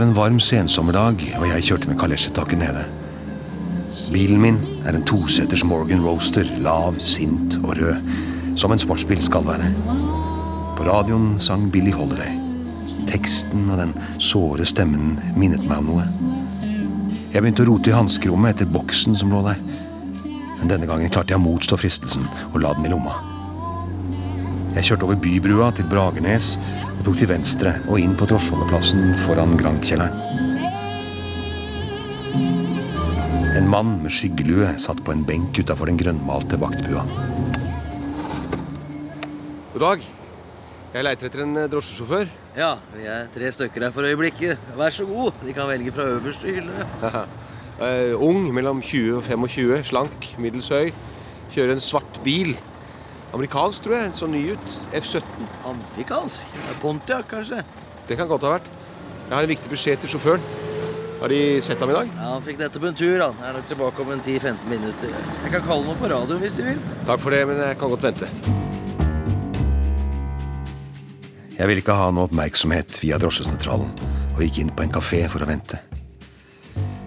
En 0.06 0.14
varm 0.14 0.38
sensommerdag, 0.41 1.23
og 1.38 1.49
jeg 1.49 1.64
kjørte 1.67 1.88
med 1.91 1.99
kalesjetaket 1.99 2.61
nede. 2.61 2.85
Bilen 4.14 4.38
min 4.38 4.59
er 4.87 4.95
en 4.95 5.04
toseters 5.09 5.64
Morgan 5.66 6.04
Roaster, 6.04 6.47
lav, 6.62 7.00
sint 7.02 7.57
og 7.64 7.75
rød, 7.81 8.12
som 8.57 8.73
en 8.73 8.83
sportsbil 8.83 9.23
skal 9.25 9.47
være. 9.49 9.73
På 10.78 10.87
radioen 10.87 11.40
sang 11.42 11.66
Billy 11.73 11.90
Holiday. 11.90 12.38
Teksten 13.11 13.66
og 13.71 13.81
den 13.83 13.95
såre 14.23 14.66
stemmen 14.69 15.16
minnet 15.35 15.66
meg 15.66 15.83
om 15.83 15.90
noe. 15.95 16.07
Jeg 17.33 17.42
begynte 17.42 17.66
å 17.66 17.73
rote 17.73 17.90
i 17.90 17.97
hanskerommet 17.97 18.54
etter 18.54 18.71
boksen 18.71 19.19
som 19.19 19.35
lå 19.35 19.42
der. 19.49 19.59
Men 20.61 20.71
denne 20.71 20.87
gangen 20.87 21.11
klarte 21.11 21.35
jeg 21.35 21.42
å 21.42 21.47
motstå 21.49 21.81
fristelsen 21.83 22.28
og 22.52 22.61
la 22.62 22.76
den 22.78 22.87
i 22.87 22.95
lomma. 22.95 23.19
Jeg 24.76 24.90
kjørte 24.90 25.06
over 25.06 25.16
bybrua 25.16 25.71
til 25.73 25.87
Bragernes 25.88 26.50
og 26.61 26.99
tok 27.06 27.14
til 27.16 27.30
venstre 27.30 27.71
og 27.87 27.97
inn 27.97 28.12
på 28.12 28.26
drosjeholdeplassen 28.28 29.14
foran 29.23 29.54
Grank-kjelleren. 29.56 30.12
En 33.56 33.71
mann 33.73 33.95
med 34.02 34.12
skyggelue 34.12 34.75
satt 34.85 35.00
på 35.00 35.14
en 35.14 35.25
benk 35.25 35.56
utafor 35.56 35.88
den 35.88 35.97
grønnmalte 35.97 36.61
vaktbua. 36.61 37.06
God 39.73 39.87
dag. 39.87 40.04
Jeg 40.92 41.09
leiter 41.09 41.30
etter 41.30 41.47
en 41.47 41.56
eh, 41.62 41.71
drosjesjåfør. 41.73 42.28
Ja, 42.61 42.71
vi 42.92 43.09
er 43.09 43.33
tre 43.33 43.56
stykker 43.56 43.88
her 43.88 43.97
for 43.97 44.04
øyeblikket. 44.04 44.61
Vær 44.76 44.92
så 44.92 45.09
god. 45.09 45.40
De 45.40 45.56
kan 45.56 45.73
velge 45.73 45.97
fra 45.97 46.04
øverste 46.18 46.52
hylle. 46.52 46.87
uh, 47.00 48.12
ung, 48.28 48.52
mellom 48.52 48.85
20 48.85 49.23
og 49.23 49.25
25, 49.25 49.83
slank, 49.88 50.33
middels 50.37 50.68
høy. 50.68 50.92
Kjører 51.56 51.78
en 51.78 51.85
svart 51.85 52.21
bil. 52.25 52.59
Amerikansk, 53.37 53.83
tror 53.85 53.99
jeg. 53.99 54.12
Så 54.16 54.28
ny 54.31 54.43
ut. 54.55 54.76
F-17. 54.97 55.49
Amerikansk. 55.69 56.55
Pontiac, 56.81 57.26
kanskje. 57.28 57.61
Det 58.09 58.16
kan 58.16 58.31
godt 58.31 58.47
ha 58.47 58.55
vært. 58.57 58.71
Jeg 59.26 59.35
har 59.35 59.45
en 59.45 59.50
viktig 59.50 59.73
beskjed 59.73 60.00
til 60.00 60.14
sjåføren. 60.14 60.45
Har 61.21 61.33
de 61.33 61.40
sett 61.64 61.81
ham 61.81 61.90
i 61.90 61.97
dag? 61.97 62.11
Ja, 62.12 62.28
Han 62.35 62.45
fikk 62.45 62.59
dette 62.61 62.81
på 62.81 62.88
en 62.88 62.97
tur. 62.97 63.16
Han 63.25 63.45
er 63.45 63.57
nok 63.57 63.69
tilbake 63.69 64.05
om 64.05 64.12
en 64.12 64.21
10-15 64.21 64.69
minutter. 64.71 65.12
Jeg 65.43 65.52
kan 65.52 65.64
kalle 65.64 65.88
ham 65.88 66.00
på 66.00 66.11
radioen 66.12 66.45
hvis 66.45 66.57
de 66.57 66.69
vil. 66.71 66.81
Takk 67.09 67.21
for 67.25 67.35
det, 67.37 67.43
men 67.49 67.61
jeg 67.64 67.78
kan 67.81 67.93
godt 67.93 68.07
vente. 68.09 68.31
Jeg 71.57 71.71
ville 71.71 71.81
ikke 71.81 71.97
ha 71.97 72.11
noe 72.12 72.28
oppmerksomhet 72.28 73.00
via 73.00 73.16
drosjesentralen 73.21 73.93
og 74.37 74.43
gikk 74.45 74.61
inn 74.61 74.75
på 74.76 74.85
en 74.85 74.93
kafé 74.93 75.23
for 75.33 75.45
å 75.45 75.49
vente. 75.49 75.81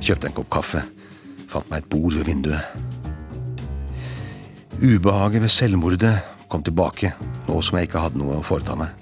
Kjøpte 0.02 0.32
en 0.32 0.38
kopp 0.42 0.50
kaffe, 0.58 0.82
fant 1.50 1.70
meg 1.70 1.84
et 1.84 1.92
bord 1.94 2.18
ved 2.18 2.26
vinduet. 2.26 2.99
Ubehaget 4.80 5.42
ved 5.42 5.50
selvmordet 5.50 6.20
kom 6.48 6.64
tilbake, 6.64 7.12
nå 7.48 7.62
som 7.62 7.78
jeg 7.78 7.90
ikke 7.90 8.00
hadde 8.00 8.20
noe 8.22 8.38
å 8.40 8.46
foreta 8.48 8.78
meg. 8.80 8.94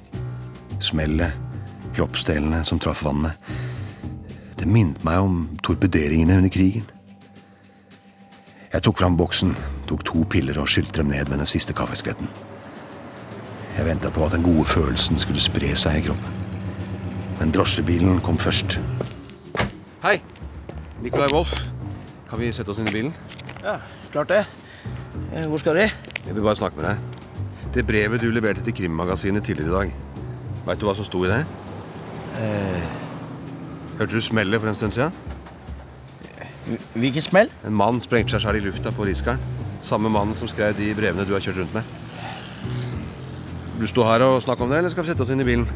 Smellet, 0.81 1.35
kroppsdelene 1.93 2.63
som 2.65 2.81
traff 2.81 3.03
vannet. 3.05 3.37
Det 4.57 4.65
minnet 4.65 5.03
meg 5.05 5.21
om 5.21 5.37
torpederingene 5.61 6.39
under 6.41 6.49
krigen. 6.49 6.89
Jeg 8.73 8.83
tok 8.89 8.97
fram 8.97 9.21
boksen, 9.21 9.53
tok 9.85 10.01
to 10.09 10.25
piller 10.25 10.57
og 10.57 10.65
skylte 10.73 11.03
dem 11.03 11.13
ned 11.13 11.29
med 11.29 11.43
den 11.43 11.53
siste 11.53 11.77
kaffeskvetten. 11.77 12.33
Jeg 13.77 13.85
venta 13.85 14.09
på 14.09 14.25
at 14.25 14.33
den 14.33 14.49
gode 14.49 14.65
følelsen 14.65 15.21
skulle 15.21 15.45
spre 15.45 15.75
seg 15.77 16.01
i 16.01 16.05
kroppen. 16.09 16.45
Men 17.37 17.53
drosjebilen 17.53 18.23
kom 18.25 18.41
først. 18.41 18.79
Hei! 20.01 20.17
Nikolai 21.05 21.29
Wolf. 21.29 21.53
Kan 22.31 22.41
vi 22.41 22.49
sette 22.49 22.73
oss 22.73 22.81
inn 22.81 22.89
i 22.89 22.97
bilen? 22.97 23.13
Ja, 23.61 23.77
klart 24.09 24.33
det. 24.33 24.47
Eh, 25.33 25.45
Hvor 25.47 25.57
skal 25.57 25.75
de? 25.75 25.89
Jeg 26.27 26.35
vil 26.35 26.41
bare 26.43 26.55
snakke 26.55 26.75
med 26.81 26.85
deg. 26.89 26.97
Det 27.73 27.85
brevet 27.87 28.21
du 28.21 28.31
leverte 28.31 28.61
til 28.63 28.73
Krimmagasinet 28.73 29.43
tidligere 29.43 29.69
i 29.69 29.77
dag. 29.77 29.93
Veit 30.67 30.79
du 30.81 30.85
hva 30.85 30.95
som 30.95 31.05
sto 31.05 31.23
i 31.25 31.27
det? 31.31 31.45
Hørte 33.97 34.13
du 34.13 34.21
smellet 34.21 34.59
for 34.61 34.69
en 34.69 34.75
stund 34.75 34.91
siden? 34.91 35.11
Hvilken 36.93 37.21
smell? 37.21 37.49
En 37.65 37.73
mann 37.73 38.01
sprengte 38.03 38.35
seg 38.35 38.41
selv 38.43 38.59
i 38.59 38.65
lufta 38.65 38.91
på 38.91 39.05
Riskeren. 39.07 39.39
Samme 39.81 40.09
mannen 40.11 40.35
som 40.35 40.47
skrev 40.51 40.75
de 40.77 40.89
brevene 40.97 41.25
du 41.25 41.31
har 41.33 41.39
kjørt 41.43 41.57
rundt 41.61 41.73
med. 41.73 41.83
Vil 43.77 43.85
du 43.85 43.87
stå 43.87 44.03
her 44.03 44.25
og 44.25 44.41
snakke 44.43 44.63
om 44.65 44.69
det, 44.69 44.77
eller 44.81 44.89
skal 44.89 45.03
vi 45.05 45.09
sette 45.13 45.21
oss 45.25 45.29
inn 45.33 45.41
i 45.41 45.47
bilen? 45.47 45.67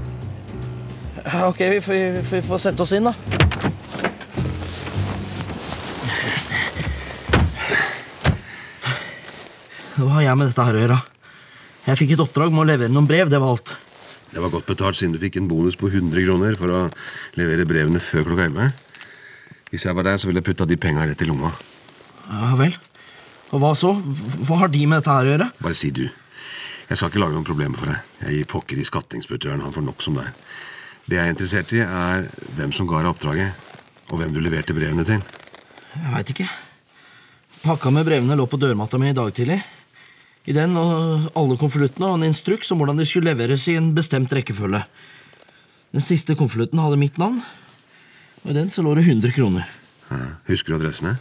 Ok, 1.45 1.59
vi 1.59 1.79
får- 1.81 2.21
vi 2.31 2.41
får 2.41 2.57
sette 2.57 2.81
oss 2.81 2.91
inn, 2.91 3.03
da. 3.03 3.13
Hva 10.01 10.17
har 10.17 10.23
jeg 10.25 10.37
med 10.39 10.49
dette 10.49 10.65
her 10.65 10.77
å 10.77 10.81
gjøre? 10.81 10.99
Jeg 11.85 11.97
fikk 11.99 12.13
et 12.15 12.21
oppdrag 12.23 12.53
med 12.53 12.63
å 12.63 12.69
levere 12.69 12.93
noen 12.93 13.09
brev, 13.09 13.29
det 13.29 13.39
var 13.41 13.53
alt. 13.53 13.73
Det 14.31 14.41
var 14.41 14.53
godt 14.53 14.69
betalt 14.69 14.97
siden 14.97 15.13
du 15.13 15.19
fikk 15.21 15.37
en 15.37 15.49
bonus 15.49 15.75
på 15.77 15.89
100 15.91 16.23
kroner 16.25 16.55
for 16.57 16.71
å 16.73 16.79
levere 17.37 17.67
brevene 17.69 18.01
før 18.01 18.25
klokka 18.29 18.47
11. 18.47 18.71
Hvis 19.71 19.85
jeg 19.85 19.97
var 19.97 20.07
deg, 20.07 20.17
så 20.19 20.29
ville 20.29 20.41
jeg 20.41 20.47
putta 20.47 20.67
de 20.69 20.77
penga 20.79 21.05
rett 21.05 21.21
i 21.21 21.27
lomma. 21.29 21.51
Ja 22.31 22.53
vel. 22.59 22.73
Og 23.51 23.61
hva 23.61 23.73
så? 23.77 23.91
Hva 24.47 24.61
har 24.63 24.71
de 24.71 24.85
med 24.87 25.01
dette 25.01 25.17
her 25.17 25.27
å 25.27 25.33
gjøre? 25.33 25.49
Bare 25.61 25.77
si 25.77 25.91
du. 25.95 26.05
Jeg 26.87 26.99
skal 26.99 27.11
ikke 27.11 27.21
lage 27.21 27.35
noen 27.35 27.47
problemer 27.47 27.79
for 27.79 27.91
deg. 27.91 28.07
Jeg 28.23 28.37
gir 28.39 28.49
pokker 28.51 28.79
i 28.79 28.87
skattingspeditøren. 28.87 29.61
Han 29.63 29.75
får 29.75 29.85
nok 29.85 30.03
som 30.03 30.17
er. 30.23 30.31
Det 31.05 31.17
jeg 31.19 31.23
er 31.27 31.35
interessert 31.35 31.75
i, 31.75 31.83
er 31.83 32.25
hvem 32.57 32.73
som 32.75 32.87
ga 32.89 33.03
deg 33.03 33.11
oppdraget, 33.11 33.69
og 34.09 34.17
hvem 34.19 34.33
du 34.33 34.41
leverte 34.43 34.75
brevene 34.75 35.05
til. 35.07 35.21
Jeg 35.93 36.15
veit 36.15 36.33
ikke. 36.33 36.49
Pakka 37.61 37.91
med 37.93 38.07
brevene 38.07 38.39
lå 38.39 38.47
på 38.49 38.59
dørmatta 38.59 38.99
mi 38.99 39.11
i 39.11 39.17
dag 39.17 39.31
tidlig. 39.35 39.59
I 40.49 40.55
den 40.57 40.73
og 40.79 41.27
alle 41.37 41.57
konvoluttene 41.61 42.07
og 42.09 42.17
en 42.17 42.29
instruks 42.31 42.71
om 42.73 42.81
hvordan 42.81 42.97
de 42.97 43.05
skulle 43.05 43.29
leveres 43.29 43.67
i 43.69 43.75
en 43.77 43.91
bestemt 43.97 44.31
rekkefølge. 44.33 44.81
Den 45.91 46.05
siste 46.05 46.33
konvolutten 46.39 46.81
hadde 46.81 46.97
mitt 46.97 47.19
navn, 47.21 47.41
og 48.41 48.49
i 48.49 48.55
den 48.57 48.71
så 48.73 48.81
lå 48.81 48.95
det 48.97 49.05
100 49.05 49.35
kroner. 49.35 49.67
Ja, 50.09 50.21
Husker 50.47 50.73
du 50.73 50.79
adressene? 50.79 51.17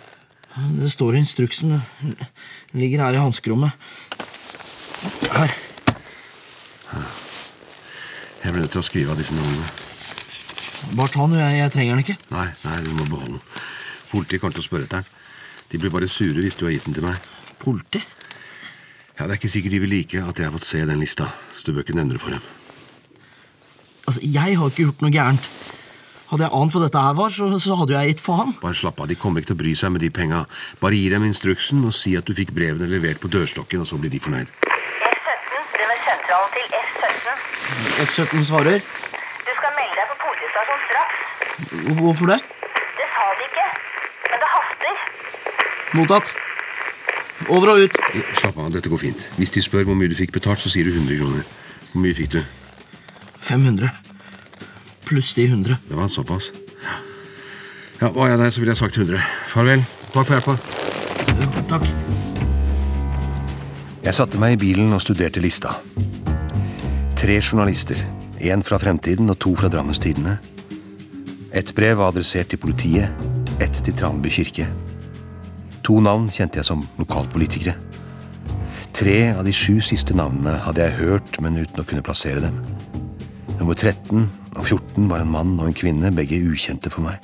Det 0.80 0.90
står 0.90 1.14
i 1.14 1.20
instruksen. 1.22 1.76
Den 2.00 2.80
ligger 2.80 3.04
her 3.04 3.18
i 3.18 3.20
hanskerommet. 3.22 3.70
Her. 5.30 5.52
Jeg 8.40 8.54
ble 8.54 8.62
nødt 8.64 8.72
til 8.72 8.80
å 8.80 8.86
skrive 8.86 9.12
av 9.12 9.20
disse 9.20 9.36
navnene. 9.36 9.68
Bare 10.96 11.12
ta 11.12 11.26
den, 11.28 11.36
jeg, 11.38 11.58
jeg 11.60 11.72
trenger 11.74 11.92
den 11.92 12.04
ikke. 12.06 12.16
Nei, 12.32 12.46
nei, 12.64 12.78
du 12.86 12.90
må 12.96 13.04
beholde 13.04 13.36
den. 13.36 13.42
Politiet 14.10 14.40
kommer 14.40 14.56
til 14.56 14.64
å 14.64 14.66
spørre 14.66 14.88
etter 14.88 15.04
den. 15.04 15.18
De 15.70 15.78
blir 15.78 15.92
bare 15.92 16.08
sure 16.10 16.40
hvis 16.40 16.56
du 16.58 16.64
har 16.66 16.72
gitt 16.74 16.88
den 16.88 16.96
til 16.96 17.04
meg. 17.04 17.28
Politi? 17.60 18.00
Ja, 19.20 19.26
Det 19.26 19.34
er 19.34 19.36
ikke 19.36 19.48
sikkert 19.52 19.72
de 19.74 19.78
vil 19.82 19.90
like 19.92 20.16
at 20.16 20.38
jeg 20.38 20.46
har 20.48 20.52
fått 20.54 20.64
se 20.64 20.78
den 20.88 21.00
lista, 21.04 21.26
så 21.52 21.66
du 21.66 21.74
bør 21.76 21.84
ikke 21.84 21.92
nevne 21.98 22.16
det 22.16 22.20
for 22.22 22.32
dem. 22.32 22.40
Altså, 24.08 24.20
jeg 24.24 24.56
har 24.56 24.70
ikke 24.70 24.86
gjort 24.86 25.02
noe 25.04 25.12
gærent. 25.12 25.48
Hadde 26.30 26.46
jeg 26.46 26.54
ant 26.56 26.72
hva 26.72 26.80
dette 26.86 27.02
her 27.04 27.18
var, 27.18 27.34
så, 27.34 27.50
så 27.60 27.76
hadde 27.76 27.92
jeg 27.98 28.14
gitt 28.14 28.22
faen. 28.24 28.54
Bare 28.62 28.78
slapp 28.80 29.02
av, 29.04 29.10
de 29.12 29.18
kommer 29.20 29.42
ikke 29.42 29.50
til 29.52 29.58
å 29.58 29.60
bry 29.60 29.74
seg 29.76 29.92
med 29.92 30.00
de 30.06 30.08
penga. 30.08 30.40
Bare 30.80 30.96
gi 30.96 31.12
dem 31.12 31.28
instruksen 31.28 31.84
og 31.84 31.92
si 32.00 32.14
at 32.16 32.24
du 32.24 32.32
fikk 32.38 32.54
brevene 32.56 32.88
levert 32.88 33.20
på 33.20 33.28
dørstokken, 33.28 33.84
og 33.84 33.90
så 33.92 34.00
blir 34.00 34.14
de 34.14 34.22
fornøyd. 34.24 34.48
F17 34.48 35.68
brenner 35.76 36.04
sentralen 36.08 36.50
til 36.56 36.80
F17. 36.80 37.46
F17 38.08 38.48
svarer. 38.48 38.80
Du 38.80 39.52
skal 39.60 39.80
melde 39.82 40.00
deg 40.00 40.14
på 40.14 40.20
politistasjonen 40.24 40.86
straks. 40.88 41.96
Hvorfor 42.00 42.32
det? 42.32 42.40
Det 42.96 43.10
sa 43.18 43.32
de 43.36 43.50
ikke, 43.52 43.72
men 44.30 44.46
det 44.46 44.54
haster. 44.56 45.02
Mottatt. 46.00 46.38
Over 47.48 47.72
og 47.72 47.84
ut. 47.86 47.96
Slapp 48.36 48.58
av, 48.58 48.68
dette 48.74 48.90
går 48.92 49.00
fint. 49.00 49.28
Hvis 49.38 49.54
de 49.54 49.62
spør 49.64 49.86
hvor 49.88 49.96
mye 49.98 50.10
du 50.10 50.16
fikk 50.18 50.34
betalt, 50.36 50.60
så 50.60 50.70
sier 50.72 50.84
du 50.86 50.92
100 50.92 51.16
kroner. 51.22 51.46
Hvor 51.92 52.02
mye 52.04 52.16
fikk 52.16 52.34
du? 52.36 52.40
500. 53.48 53.88
Pluss 55.08 55.32
de 55.34 55.46
100. 55.48 55.78
Det 55.88 55.96
var 55.96 56.08
såpass. 56.12 56.50
Ja, 58.00 58.10
Var 58.10 58.28
jeg 58.28 58.38
der, 58.38 58.50
så 58.50 58.60
ville 58.60 58.70
jeg 58.72 58.78
sagt 58.80 58.96
100. 58.96 59.20
Farvel. 59.48 59.84
Takk 60.12 60.26
for 60.26 60.36
hjelpa. 60.36 60.56
Takk. 61.70 61.88
Jeg 64.04 64.16
satte 64.16 64.40
meg 64.40 64.54
i 64.56 64.60
bilen 64.60 64.92
og 64.96 65.02
studerte 65.04 65.42
lista. 65.44 65.74
Tre 67.20 67.40
journalister. 67.40 67.98
Én 68.40 68.62
fra 68.64 68.78
Fremtiden 68.80 69.28
og 69.28 69.36
to 69.38 69.52
fra 69.56 69.68
Drammens 69.68 70.00
Tidende. 70.00 70.38
Ett 71.52 71.74
brev 71.76 71.98
var 71.98 72.14
adressert 72.14 72.48
til 72.48 72.60
politiet, 72.62 73.10
ett 73.60 73.82
til 73.84 73.96
Tranby 73.96 74.30
kirke. 74.32 74.68
To 75.90 75.96
navn 75.98 76.28
kjente 76.30 76.60
jeg 76.60 76.68
som 76.68 76.84
lokalpolitikere. 77.00 77.72
Tre 78.94 79.14
av 79.34 79.40
de 79.42 79.50
sju 79.50 79.80
siste 79.82 80.14
navnene 80.14 80.52
hadde 80.62 80.84
jeg 80.84 80.94
hørt, 81.00 81.38
men 81.42 81.58
uten 81.58 81.82
å 81.82 81.84
kunne 81.88 82.04
plassere 82.06 82.44
dem. 82.44 82.60
Nummer 83.58 83.74
13 83.74 84.28
og 84.52 84.60
14 84.62 85.08
var 85.10 85.24
en 85.24 85.32
mann 85.34 85.56
og 85.56 85.66
en 85.66 85.74
kvinne, 85.74 86.12
begge 86.14 86.38
ukjente 86.46 86.92
for 86.94 87.02
meg. 87.08 87.18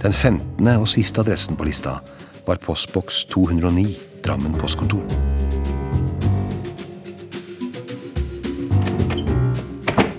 Den 0.00 0.16
15. 0.16 0.64
og 0.78 0.88
siste 0.88 1.20
adressen 1.20 1.60
på 1.60 1.68
lista 1.68 1.98
var 2.48 2.62
postboks 2.64 3.26
209, 3.34 3.84
Drammen 4.24 4.56
postkontor. 4.56 5.04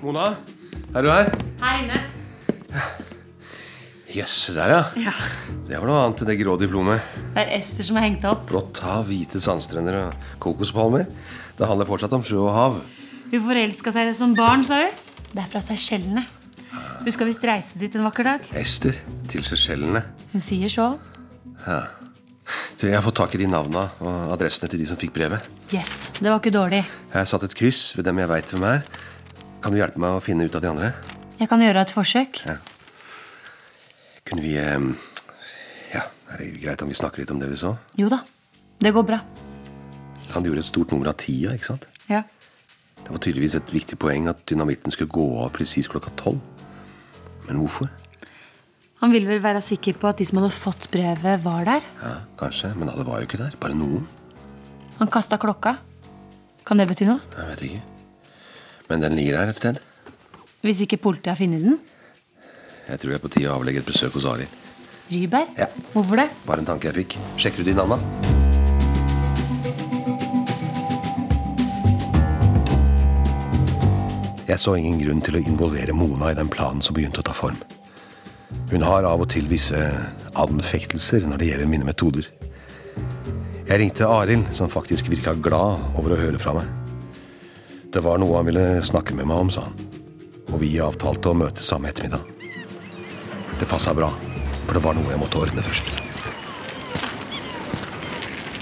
Mona, 0.05 0.35
er 0.93 1.01
du 1.01 1.09
her? 1.09 1.33
Her 1.65 1.81
inne. 1.81 2.03
Jøss, 4.13 4.33
se 4.45 4.53
der, 4.53 4.69
ja. 4.69 5.13
Det 5.65 5.79
var 5.79 5.89
noe 5.89 6.01
annet 6.03 6.19
enn 6.21 6.29
det 6.29 6.35
grå 6.37 6.53
diplomet. 6.61 7.01
Det 7.33 7.41
er 7.47 7.53
Ester 7.57 7.85
som 7.87 7.97
har 7.97 8.05
hengt 8.05 8.25
opp. 8.29 8.43
Blått 8.51 8.77
hav, 8.85 9.07
hvite 9.09 9.39
sandstrender 9.41 9.97
og 10.03 10.27
kokospalmer. 10.43 11.07
Det 11.57 11.69
handler 11.69 11.89
fortsatt 11.89 12.13
om 12.13 12.21
sjø 12.25 12.43
og 12.43 12.51
hav. 12.53 12.77
Hun 13.31 13.41
forelska 13.47 13.93
seg 13.95 14.11
som 14.17 14.35
barn, 14.37 14.61
sa 14.67 14.83
hun. 14.83 14.99
Det 15.33 15.41
er 15.41 15.49
fra 15.49 15.63
Seychellene. 15.65 16.27
Hun 17.03 17.11
skal 17.15 17.27
visst 17.29 17.45
reise 17.49 17.79
dit 17.81 17.95
en 17.97 18.05
vakker 18.05 18.27
dag. 18.27 18.45
Ester 18.59 18.99
til 19.31 19.45
Seychellene. 19.47 20.03
Hun 20.35 20.43
sier 20.45 20.69
så. 20.69 20.91
Du, 22.77 22.85
Jeg 22.85 22.93
har 22.97 23.01
fått 23.05 23.17
tak 23.17 23.33
i 23.33 23.41
de 23.41 23.47
navna 23.49 23.87
og 24.03 24.33
adressene 24.35 24.69
til 24.69 24.83
de 24.83 24.87
som 24.91 24.99
fikk 24.99 25.15
brevet. 25.17 25.47
Yes, 25.73 26.11
det 26.19 26.29
var 26.29 26.37
ikke 26.37 26.53
dårlig. 26.53 26.83
Jeg 26.85 27.17
har 27.17 27.25
satt 27.29 27.47
et 27.47 27.55
kryss 27.57 27.95
ved 27.97 28.05
dem 28.05 28.21
jeg 28.21 28.29
veit 28.29 28.53
hvem 28.53 28.67
er. 28.75 28.85
Kan 29.63 29.73
du 29.73 29.79
hjelpe 29.81 30.01
meg 30.03 30.19
å 30.19 30.21
finne 30.21 30.45
ut 30.45 30.53
av 30.59 30.61
de 30.61 30.69
andre? 30.69 30.93
Jeg 31.39 31.49
kan 31.49 31.63
gjøre 31.65 31.81
et 31.87 31.95
forsøk. 31.97 32.43
Kunne 34.27 34.43
vi 34.45 34.53
eh, 34.59 34.79
Ja, 35.93 36.03
er 36.33 36.41
det 36.41 36.51
greit 36.63 36.81
om 36.85 36.91
vi 36.91 36.97
snakker 36.97 37.23
litt 37.23 37.31
om 37.33 37.41
det 37.41 37.49
vi 37.51 37.59
så? 37.59 37.75
Jo 37.99 38.09
da, 38.11 38.21
det 38.83 38.93
går 38.95 39.05
bra. 39.07 39.19
Han 40.33 40.47
gjorde 40.47 40.63
et 40.63 40.69
stort 40.69 40.93
nummer 40.93 41.11
av 41.11 41.17
tida, 41.21 41.53
ikke 41.53 41.69
sant? 41.73 41.85
Ja. 42.09 42.23
Det 43.03 43.11
var 43.11 43.19
tydeligvis 43.21 43.57
et 43.59 43.73
viktig 43.75 43.97
poeng 44.01 44.29
at 44.31 44.39
dynamitten 44.49 44.93
skulle 44.93 45.11
gå 45.13 45.25
av 45.43 45.51
presis 45.53 45.89
klokka 45.91 46.13
tolv. 46.19 46.39
Men 47.49 47.59
hvorfor? 47.59 47.91
Han 49.03 49.11
ville 49.11 49.27
vel 49.27 49.41
være 49.43 49.59
sikker 49.61 49.97
på 49.99 50.07
at 50.07 50.21
de 50.21 50.25
som 50.29 50.39
hadde 50.39 50.53
fått 50.55 50.87
brevet, 50.93 51.41
var 51.43 51.65
der. 51.67 51.87
Ja, 51.99 52.13
Kanskje, 52.39 52.71
men 52.79 52.87
alle 52.89 53.03
var 53.05 53.19
jo 53.19 53.27
ikke 53.27 53.41
der. 53.41 53.57
Bare 53.59 53.75
noen. 53.75 54.05
Han 55.01 55.11
kasta 55.11 55.35
klokka. 55.41 55.75
Kan 56.63 56.79
det 56.79 56.87
bety 56.87 57.09
noe? 57.09 57.19
Jeg 57.35 57.49
vet 57.51 57.63
ikke. 57.67 57.81
Men 58.87 59.03
den 59.03 59.17
ligger 59.19 59.41
der 59.41 59.51
et 59.51 59.59
sted. 59.59 59.81
Hvis 60.63 60.79
ikke 60.85 61.01
politiet 61.03 61.33
har 61.33 61.39
funnet 61.41 61.65
den? 61.65 61.75
Jeg 62.83 62.99
tror 62.99 63.13
det 63.13 63.15
er 63.15 63.23
på 63.23 63.31
tide 63.31 63.47
å 63.47 63.55
avlegge 63.55 63.79
et 63.79 63.87
besøk 63.87 64.17
hos 64.17 64.25
Arild. 64.27 64.59
Ryberg? 65.07 65.51
Ja. 65.55 65.69
Hvorfor 65.93 66.19
det? 66.19 66.27
Bare 66.47 66.63
en 66.63 66.67
tanke 66.67 66.89
jeg 66.89 66.97
fikk. 66.97 67.15
Sjekker 67.39 67.63
du 67.63 67.69
din 67.69 67.79
Anna? 67.79 67.95
Jeg 74.49 74.59
så 74.59 74.75
ingen 74.75 74.99
grunn 74.99 75.23
til 75.23 75.39
å 75.39 75.43
involvere 75.43 75.95
Mona 75.95 76.33
i 76.33 76.37
den 76.37 76.51
planen 76.51 76.83
som 76.83 76.97
begynte 76.97 77.23
å 77.23 77.27
ta 77.29 77.35
form. 77.35 77.57
Hun 78.69 78.83
har 78.83 79.07
av 79.07 79.23
og 79.23 79.31
til 79.31 79.47
visse 79.47 79.79
anfektelser 80.39 81.23
når 81.29 81.39
det 81.39 81.49
gjelder 81.53 81.71
mine 81.71 81.87
metoder. 81.87 82.27
Jeg 83.63 83.79
ringte 83.79 84.11
Arild, 84.11 84.51
som 84.51 84.69
faktisk 84.69 85.07
virka 85.09 85.37
glad 85.39 85.95
over 85.95 86.13
å 86.13 86.19
høre 86.19 86.41
fra 86.41 86.57
meg. 86.59 86.67
Det 87.95 88.03
var 88.03 88.19
noe 88.19 88.41
han 88.41 88.49
ville 88.51 88.67
snakke 88.83 89.15
med 89.15 89.29
meg 89.29 89.45
om, 89.45 89.53
sa 89.53 89.69
han. 89.69 89.91
Og 90.51 90.59
vi 90.61 90.75
avtalte 90.83 91.31
å 91.31 91.37
møte 91.37 91.63
samme 91.63 91.89
ettermiddag. 91.89 92.42
Det 93.59 93.67
passa 93.69 93.93
bra, 93.93 94.09
for 94.65 94.77
det 94.77 94.81
var 94.83 94.95
noe 94.97 95.11
jeg 95.11 95.19
måtte 95.21 95.39
ordne 95.39 95.63
først. 95.63 95.89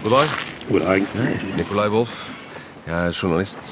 God 0.04 0.16
dag. 0.18 0.34
God 0.68 0.86
dag. 0.86 1.06
Nikolai 1.58 1.88
Wolf. 1.94 2.18
Jeg 2.88 2.98
er 2.98 3.16
journalist. 3.16 3.72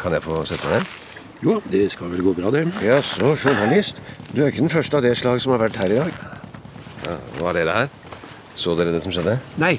Kan 0.00 0.16
jeg 0.16 0.24
få 0.24 0.42
sette 0.48 0.66
meg 0.68 0.80
ned? 0.80 0.98
Jo, 1.42 1.56
det 1.70 1.84
skal 1.92 2.10
vel 2.12 2.22
gå 2.26 2.34
bra, 2.38 2.50
det. 2.54 2.64
Jaså, 2.82 3.34
journalist. 3.36 4.02
Du 4.32 4.42
er 4.42 4.50
ikke 4.50 4.64
den 4.64 4.72
første 4.72 4.98
av 4.98 5.04
det 5.06 5.14
slag 5.18 5.40
som 5.42 5.54
har 5.54 5.62
vært 5.64 5.78
her 5.82 5.94
i 5.94 5.98
dag. 6.00 6.20
Ja, 7.06 7.16
var 7.40 7.58
dere 7.58 7.78
her? 7.80 7.88
Så 8.54 8.74
dere 8.78 8.94
det 8.94 9.02
som 9.04 9.14
skjedde? 9.14 9.38
Nei, 9.62 9.76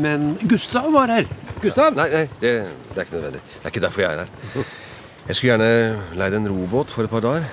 men 0.00 0.34
Gustav 0.48 0.88
var 0.94 1.12
her. 1.12 1.28
Gustav? 1.62 1.94
Nei, 1.96 2.08
nei 2.12 2.24
det, 2.42 2.52
det 2.92 2.98
er 2.98 3.06
ikke 3.06 3.16
nødvendig. 3.18 3.44
Det 3.46 3.62
er 3.62 3.74
ikke 3.74 3.84
derfor 3.86 4.04
jeg 4.04 4.12
er 4.12 4.24
her. 4.24 4.74
Jeg 5.26 5.36
skulle 5.38 5.54
gjerne 5.54 6.18
leid 6.20 6.36
en 6.38 6.50
robåt 6.52 6.92
for 6.94 7.06
et 7.06 7.10
par 7.10 7.24
dager. 7.24 7.48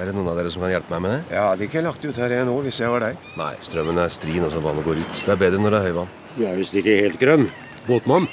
Er 0.00 0.08
det 0.08 0.14
noen 0.16 0.28
av 0.32 0.38
dere 0.38 0.50
som 0.52 0.62
kan 0.64 0.72
hjelpe 0.72 0.92
meg 0.94 1.02
med 1.04 1.12
det? 1.14 1.20
Jeg 1.34 1.42
hadde 1.44 1.66
ikke 1.68 1.82
lagt 1.84 2.04
ut 2.06 2.18
her 2.22 2.32
jeg 2.32 2.46
nå 2.48 2.54
hvis 2.64 2.80
jeg 2.80 2.92
var 2.92 3.04
deg. 3.04 3.26
Nei, 3.38 3.52
strømmen 3.64 4.00
er 4.02 4.12
stri 4.12 4.38
nå 4.40 4.48
som 4.52 4.64
vannet 4.64 4.86
går 4.86 5.02
ut. 5.02 5.20
Det 5.20 5.32
er 5.34 5.40
bedre 5.40 5.60
når 5.62 5.74
det 5.74 5.80
er 5.80 5.86
høyvann. 5.90 6.12
Du 6.36 6.42
er 6.48 6.56
visst 6.58 6.76
ikke 6.80 6.96
helt 7.02 7.18
grønn. 7.20 7.46
Båtmann. 7.86 8.28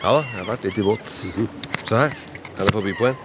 Ja 0.00 0.16
da, 0.16 0.22
jeg 0.24 0.40
har 0.40 0.48
vært 0.48 0.64
litt 0.68 0.80
i 0.80 0.86
båt. 0.86 1.14
Se 1.84 1.98
her. 1.98 2.16
Kan 2.54 2.64
jeg 2.68 2.74
få 2.76 2.82
by 2.84 2.94
på 2.98 3.08
en? 3.10 3.18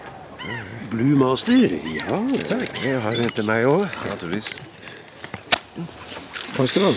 Blue 0.89 1.15
Master. 1.19 1.75
Ja, 1.93 2.19
takk. 2.49 2.81
Jeg 2.83 2.99
har 3.03 3.23
en 3.23 3.33
til 3.37 3.47
meg 3.47 3.67
òg. 3.69 3.85
Naturligvis. 4.09 4.49
Takk 6.55 6.71
skal 6.71 6.81
du 6.81 6.87
ha. 6.89 6.93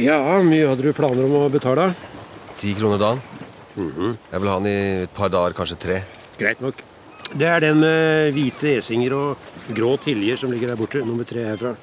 Ja, 0.00 0.16
mye 0.46 0.70
hadde 0.70 0.86
du 0.86 0.94
planer 0.96 1.26
om 1.26 1.34
å 1.36 1.48
betale? 1.52 1.90
Ti 2.62 2.72
kroner 2.78 3.00
dagen. 3.02 3.20
Jeg 3.76 4.38
vil 4.40 4.50
ha 4.52 4.56
den 4.60 4.70
i 4.70 4.78
et 5.04 5.12
par 5.16 5.32
dager, 5.32 5.56
kanskje 5.56 5.76
tre. 5.80 5.98
Greit 6.40 6.62
nok. 6.64 6.80
Det 7.32 7.48
er 7.48 7.60
den 7.64 7.80
med 7.80 8.32
hvite 8.36 8.76
esinger 8.78 9.14
og 9.16 9.50
grå 9.72 9.94
tiljer 10.02 10.36
som 10.40 10.52
ligger 10.52 10.72
der 10.72 10.76
borte. 10.80 11.00
Nummer 11.06 11.24
tre 11.28 11.44
herfra. 11.52 11.74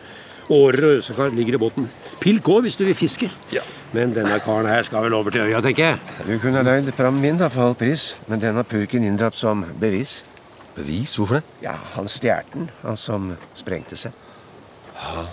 Årer 0.49 0.85
og 0.87 0.95
øsekar 0.99 1.29
ligger 1.33 1.57
i 1.57 1.61
båten. 1.61 1.85
Pilk 2.21 2.47
òg 2.49 2.65
hvis 2.65 2.77
du 2.79 2.83
vil 2.87 2.97
fiske. 2.97 3.29
Ja. 3.53 3.61
Men 3.93 4.13
denne 4.13 4.37
karen 4.45 4.69
her 4.69 4.85
skal 4.85 5.05
vel 5.07 5.13
over 5.17 5.33
til 5.33 5.45
øya, 5.47 5.61
tenker 5.65 5.91
jeg. 5.91 5.99
Du 6.25 6.35
kunne 6.41 6.61
leid 6.65 6.89
fram 6.97 7.17
min 7.21 7.37
da, 7.37 7.47
for 7.49 7.67
halv 7.67 7.77
pris, 7.79 8.11
men 8.29 8.41
den 8.41 8.57
har 8.57 8.65
purken 8.69 9.05
inndratt 9.05 9.37
som 9.37 9.63
bevis. 9.81 10.19
Bevis? 10.75 11.15
Hvorfor 11.17 11.39
det? 11.39 11.43
Ja, 11.65 11.75
han 11.95 12.09
stjal 12.09 12.45
den, 12.53 12.69
han 12.83 12.97
som 12.97 13.31
sprengte 13.57 13.97
seg. 13.97 14.13
Ja, 14.95 15.25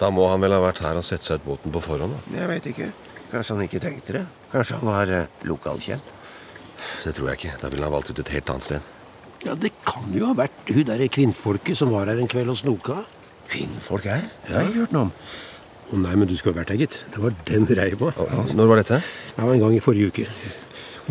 Da 0.00 0.08
må 0.10 0.24
han 0.26 0.42
vel 0.42 0.50
ha 0.50 0.58
vært 0.58 0.80
her 0.82 0.96
og 0.98 1.04
sett 1.06 1.22
seg 1.22 1.38
ut 1.38 1.44
båten 1.46 1.70
på 1.72 1.80
forhånd. 1.84 2.16
da. 2.16 2.38
Jeg 2.40 2.48
veit 2.50 2.64
ikke. 2.66 2.88
Kanskje 3.30 3.54
han 3.54 3.64
ikke 3.68 3.80
tenkte 3.84 4.12
det. 4.16 4.24
Kanskje 4.50 4.80
han 4.80 4.88
var 4.90 5.12
eh, 5.14 5.28
lokalkjent. 5.46 6.08
Det 7.04 7.12
tror 7.14 7.28
jeg 7.30 7.38
ikke. 7.38 7.52
Da 7.62 7.70
ville 7.70 7.86
han 7.86 7.94
valgt 7.94 8.10
ut 8.10 8.18
et 8.24 8.32
helt 8.34 8.50
annet 8.50 8.66
sted. 8.66 8.90
Ja, 9.44 9.54
Det 9.54 9.72
kan 9.84 10.08
jo 10.14 10.30
ha 10.30 10.36
vært 10.38 10.70
hun 10.72 10.86
derre 10.88 11.08
kvinnfolket 11.12 11.76
som 11.76 11.92
var 11.92 12.08
her 12.08 12.20
en 12.20 12.30
kveld 12.30 12.48
og 12.52 12.56
snoka. 12.56 13.02
Kvinnfolk 13.52 14.06
her? 14.08 14.24
Har 14.48 14.62
jeg 14.62 14.70
ikke 14.72 14.84
hørt 14.86 14.94
noe 14.96 15.08
om. 15.08 15.12
Å 15.92 16.00
nei, 16.00 16.14
men 16.16 16.28
du 16.30 16.32
skulle 16.38 16.56
vært 16.56 16.72
her, 16.72 16.80
gitt. 16.80 17.02
Det 17.12 17.20
var 17.20 17.34
den 17.44 17.66
reiva. 17.68 18.12
Når 18.56 18.70
var 18.70 18.80
dette? 18.80 19.02
Det 19.36 19.44
var 19.44 19.52
en 19.52 19.60
gang 19.66 19.76
i 19.76 19.82
forrige 19.84 20.08
uke. 20.08 20.26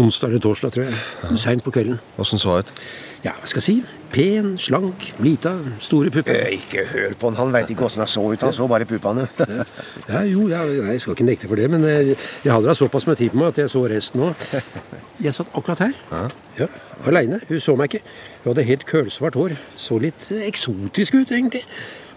Onsdag 0.01 0.31
eller 0.31 0.41
torsdag, 0.41 0.73
tror 0.73 0.87
jeg. 0.89 1.37
Seint 1.37 1.61
på 1.63 1.71
kvelden. 1.75 1.99
Åssen 2.17 2.41
så 2.41 2.55
hun 2.55 2.65
ut? 2.65 2.71
Ja, 3.23 3.31
hva 3.39 3.47
skal 3.47 3.61
jeg 3.61 3.63
si? 3.63 3.73
Pen, 4.11 4.57
slank, 4.59 5.05
lita, 5.23 5.53
store 5.81 6.11
pupper. 6.11 6.35
Eh, 6.43 6.57
ikke 6.57 6.83
hør 6.89 7.13
på 7.15 7.29
han, 7.29 7.37
han 7.39 7.53
veit 7.55 7.71
ikke 7.71 7.85
åssen 7.87 8.03
han 8.03 8.09
så 8.11 8.25
ut. 8.27 8.43
Han 8.43 8.51
så 8.53 8.67
bare 8.67 8.87
puppene. 8.89 9.29
Ja, 10.11 10.25
jo, 10.27 10.49
ja, 10.51 10.65
nei, 10.67 10.91
jeg 10.97 11.01
skal 11.05 11.15
ikke 11.15 11.27
nekte 11.29 11.47
for 11.47 11.55
det, 11.55 11.69
men 11.71 11.87
eh, 11.87 12.11
jeg 12.43 12.51
hadde 12.51 12.67
da 12.67 12.75
såpass 12.75 13.07
med 13.07 13.21
tid 13.21 13.31
på 13.31 13.39
meg 13.39 13.53
at 13.53 13.63
jeg 13.63 13.71
så 13.71 13.85
resten 13.87 14.25
òg. 14.27 14.47
Jeg 15.23 15.31
satt 15.37 15.53
akkurat 15.55 15.79
her. 15.85 16.31
Ja, 16.57 16.65
Aleine. 17.07 17.37
Hun 17.47 17.59
så 17.63 17.77
meg 17.79 17.93
ikke. 17.93 18.01
Hun 18.43 18.49
hadde 18.49 18.65
helt 18.67 18.85
kølsvart 18.89 19.37
hår. 19.39 19.55
Så 19.79 20.01
litt 20.03 20.27
eh, 20.33 20.43
eksotisk 20.49 21.15
ut, 21.21 21.31
egentlig. 21.31 21.63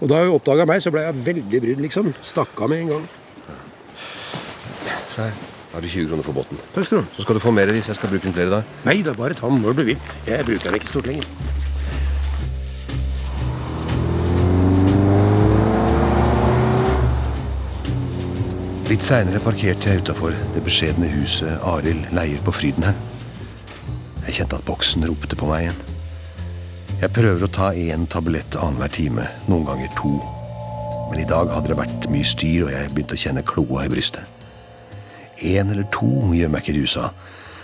Og 0.00 0.10
da 0.10 0.24
hun 0.24 0.34
oppdaga 0.40 0.66
meg, 0.66 0.82
så 0.82 0.90
ble 0.90 1.06
jeg 1.06 1.26
veldig 1.28 1.60
brydd, 1.62 1.84
liksom. 1.86 2.10
Stakk 2.24 2.58
av 2.66 2.72
med 2.72 2.82
en 2.82 2.96
gang. 2.96 3.12
Se 5.14 5.30
her. 5.76 5.82
Har 5.82 5.82
du 5.84 5.88
20 5.88 6.08
kroner 6.08 6.24
for 6.24 6.32
båten. 6.32 6.58
Takk 6.74 6.86
skal 6.86 6.98
du. 6.98 7.04
Så 7.16 7.22
skal 7.22 7.36
du 7.36 7.40
få 7.40 7.52
mer 7.52 7.70
hvis 7.72 7.88
jeg 7.88 7.96
skal 7.96 8.08
bruke 8.08 8.24
den 8.24 8.34
flere 8.34 8.50
dager. 8.50 8.64
Nei 8.84 9.02
da, 9.04 9.12
bare 9.12 9.34
ta 9.36 9.48
den 9.48 9.60
når 9.60 9.76
du 9.76 9.84
vil. 9.92 9.98
Jeg 10.26 10.44
bruker 10.44 10.70
den 10.70 10.80
ikke 10.80 10.88
stort 10.88 11.06
lenger. 11.06 11.24
Litt 18.86 19.02
seinere 19.02 19.40
parkerte 19.42 19.90
jeg 19.90 20.04
utafor 20.04 20.34
det 20.54 20.62
beskjedne 20.62 21.08
huset 21.10 21.58
Arild 21.66 22.06
leier 22.14 22.38
på 22.46 22.54
Frydenhaug. 22.54 22.94
Jeg 24.26 24.38
kjente 24.38 24.60
at 24.60 24.66
boksen 24.66 25.04
ropte 25.06 25.38
på 25.38 25.48
meg 25.50 25.66
igjen. 25.66 25.82
Jeg 27.02 27.12
prøver 27.12 27.44
å 27.44 27.50
ta 27.50 27.72
én 27.74 28.06
tablett 28.10 28.56
annenhver 28.56 28.88
time, 28.94 29.26
noen 29.50 29.66
ganger 29.66 29.90
to. 29.98 30.14
Men 31.10 31.20
i 31.20 31.28
dag 31.28 31.50
hadde 31.52 31.74
det 31.74 31.78
vært 31.82 32.08
mye 32.14 32.26
styr, 32.26 32.68
og 32.68 32.72
jeg 32.72 32.94
begynte 32.94 33.18
å 33.18 33.22
kjenne 33.26 33.44
kloa 33.46 33.84
i 33.84 33.92
brystet. 33.92 34.35
Én 35.44 35.70
eller 35.70 35.84
to 35.92 36.08
gjør 36.32 36.48
meg 36.52 36.64
ikke 36.64 36.78
rusa. 36.78 37.10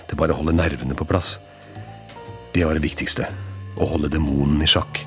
Det 0.09 0.19
bare 0.21 0.37
holder 0.37 0.57
nervene 0.57 0.97
på 0.97 1.07
plass. 1.09 1.39
Det 2.53 2.67
var 2.67 2.77
det 2.77 2.85
viktigste. 2.85 3.25
Å 3.81 3.89
holde 3.95 4.11
demonen 4.13 4.61
i 4.61 4.69
sjakk. 4.69 5.01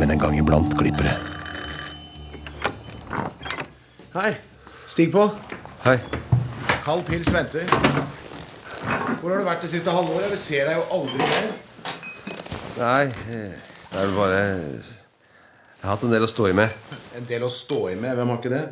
Men 0.00 0.14
en 0.14 0.22
gang 0.22 0.38
iblant 0.38 0.72
glipper 0.78 1.10
det. 1.10 1.16
Hei. 4.16 4.30
Stig 4.88 5.12
på. 5.12 5.26
Hei. 5.84 5.98
Kald 6.84 7.04
pils 7.06 7.28
venter. 7.32 7.68
Hvor 9.20 9.30
har 9.30 9.42
du 9.42 9.46
vært 9.46 9.62
det 9.62 9.70
siste 9.70 9.92
halvåret? 9.92 10.32
Vi 10.32 10.40
ser 10.40 10.66
deg 10.68 10.80
jo 10.80 10.86
aldri 10.96 11.20
mer. 11.20 11.52
Nei, 12.78 13.04
eh, 13.28 13.52
det 13.92 14.00
er 14.00 14.08
vel 14.08 14.16
bare 14.16 14.40
Jeg 14.40 15.84
har 15.84 15.92
hatt 15.92 16.06
en 16.06 16.14
del 16.14 16.24
å 16.24 16.30
stå 16.30 16.48
i 16.48 16.56
med. 16.56 16.72
En 17.18 17.28
del 17.28 17.44
å 17.44 17.52
stå 17.52 17.82
i 17.92 17.94
med. 18.00 18.16
Hvem 18.16 18.32
har 18.32 18.40
ikke 18.40 18.52
det? 18.54 18.64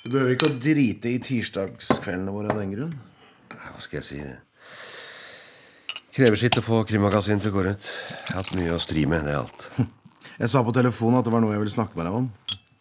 Du 0.00 0.14
behøver 0.14 0.32
ikke 0.32 0.48
å 0.48 0.56
drite 0.56 1.10
i 1.12 1.18
tirsdagskveldene 1.20 2.32
våre 2.32 2.52
av 2.54 2.60
den 2.62 2.70
grunn. 2.72 2.94
Hva 3.52 3.82
skal 3.84 4.00
jeg 4.00 4.06
si? 4.06 4.20
Krever 6.16 6.40
sitt 6.40 6.56
å 6.56 6.64
få 6.64 6.80
krimmagasinet 6.88 7.44
til 7.44 7.52
å 7.52 7.56
gå 7.58 7.64
rundt. 7.66 7.88
Jeg 8.08 8.30
har 8.30 8.40
hatt 8.40 8.54
mye 8.56 8.72
å 8.74 8.80
stri 8.80 9.04
med, 9.08 9.26
det 9.28 9.34
er 9.34 9.42
alt. 9.42 9.68
Jeg 10.40 10.48
sa 10.48 10.62
på 10.64 10.72
telefonen 10.72 11.18
at 11.18 11.26
det 11.26 11.32
var 11.34 11.42
noe 11.44 11.52
jeg 11.52 11.60
ville 11.60 11.72
snakke 11.74 11.98
med 11.98 12.06
deg 12.08 12.14
om. 12.16 12.28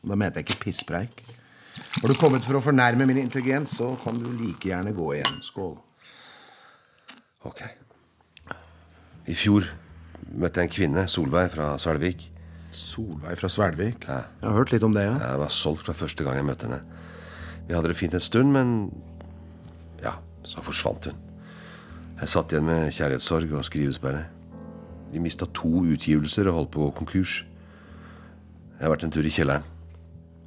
Da 0.08 0.16
mente 0.16 0.40
jeg 0.40 0.46
ikke 0.48 0.62
pisspreik. 0.64 1.18
Har 1.98 2.08
du 2.08 2.16
kommet 2.16 2.46
for 2.46 2.56
å 2.56 2.62
fornærme 2.64 3.04
min 3.04 3.20
intelligens, 3.20 3.74
så 3.76 3.90
kan 4.00 4.16
du 4.16 4.30
like 4.32 4.70
gjerne 4.70 4.94
gå 4.96 5.10
igjen. 5.18 5.42
Skål. 5.44 5.74
Ok. 7.50 7.60
I 9.28 9.36
fjor 9.36 9.68
møtte 10.32 10.64
jeg 10.64 10.70
en 10.70 10.76
kvinne, 10.78 11.04
Solveig 11.12 11.52
fra 11.52 11.74
Svelvik. 11.84 12.30
Solveig 12.76 13.38
fra 13.40 13.50
Svelvik? 13.50 14.06
Ja. 14.08 14.24
Jeg 14.42 14.50
har 14.50 14.58
hørt 14.58 14.74
litt 14.74 14.86
om 14.86 14.94
det, 14.96 15.06
ja. 15.08 15.16
Jeg 15.22 15.42
var 15.42 15.54
solgt 15.54 15.86
fra 15.88 15.96
første 15.98 16.26
gang 16.26 16.38
jeg 16.38 16.48
møtte 16.48 16.68
henne. 16.68 16.82
Vi 17.68 17.76
hadde 17.78 17.92
det 17.92 17.98
fint 17.98 18.16
en 18.18 18.24
stund, 18.24 18.52
men 18.54 18.76
ja, 20.04 20.16
så 20.48 20.64
forsvant 20.66 21.10
hun. 21.10 21.18
Jeg 22.20 22.32
satt 22.34 22.54
igjen 22.54 22.68
med 22.68 22.92
kjærlighetssorg 22.92 23.54
og 23.56 23.66
skrivesperre. 23.66 24.26
Vi 25.10 25.22
mista 25.24 25.48
to 25.56 25.86
utgivelser 25.88 26.50
og 26.50 26.58
holdt 26.60 26.72
på 26.76 26.92
konkurs. 26.98 27.40
Jeg 28.76 28.86
har 28.86 28.94
vært 28.94 29.08
en 29.08 29.14
tur 29.14 29.26
i 29.26 29.34
kjelleren, 29.34 29.66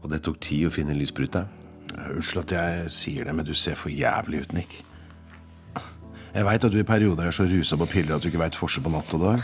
og 0.02 0.12
det 0.12 0.22
tok 0.24 0.38
tid 0.44 0.68
å 0.68 0.74
finne 0.74 0.96
lysbryteren. 0.96 1.50
Unnskyld 1.92 2.46
at 2.46 2.54
jeg 2.56 2.92
sier 2.94 3.28
det, 3.28 3.34
men 3.36 3.46
du 3.46 3.52
ser 3.58 3.76
for 3.76 3.92
jævlig 3.92 4.44
ut, 4.44 4.54
Nick. 4.56 4.78
Jeg 6.32 6.46
veit 6.48 6.64
at 6.64 6.72
du 6.72 6.78
i 6.80 6.86
perioder 6.88 7.28
er 7.28 7.34
så 7.36 7.44
rusa 7.44 7.76
på 7.76 7.88
piller 7.90 8.16
at 8.16 8.24
du 8.24 8.30
ikke 8.30 8.40
veit 8.40 8.56
forskjell 8.56 8.86
på 8.86 8.92
natt 8.94 9.12
og 9.18 9.26
dag. 9.26 9.42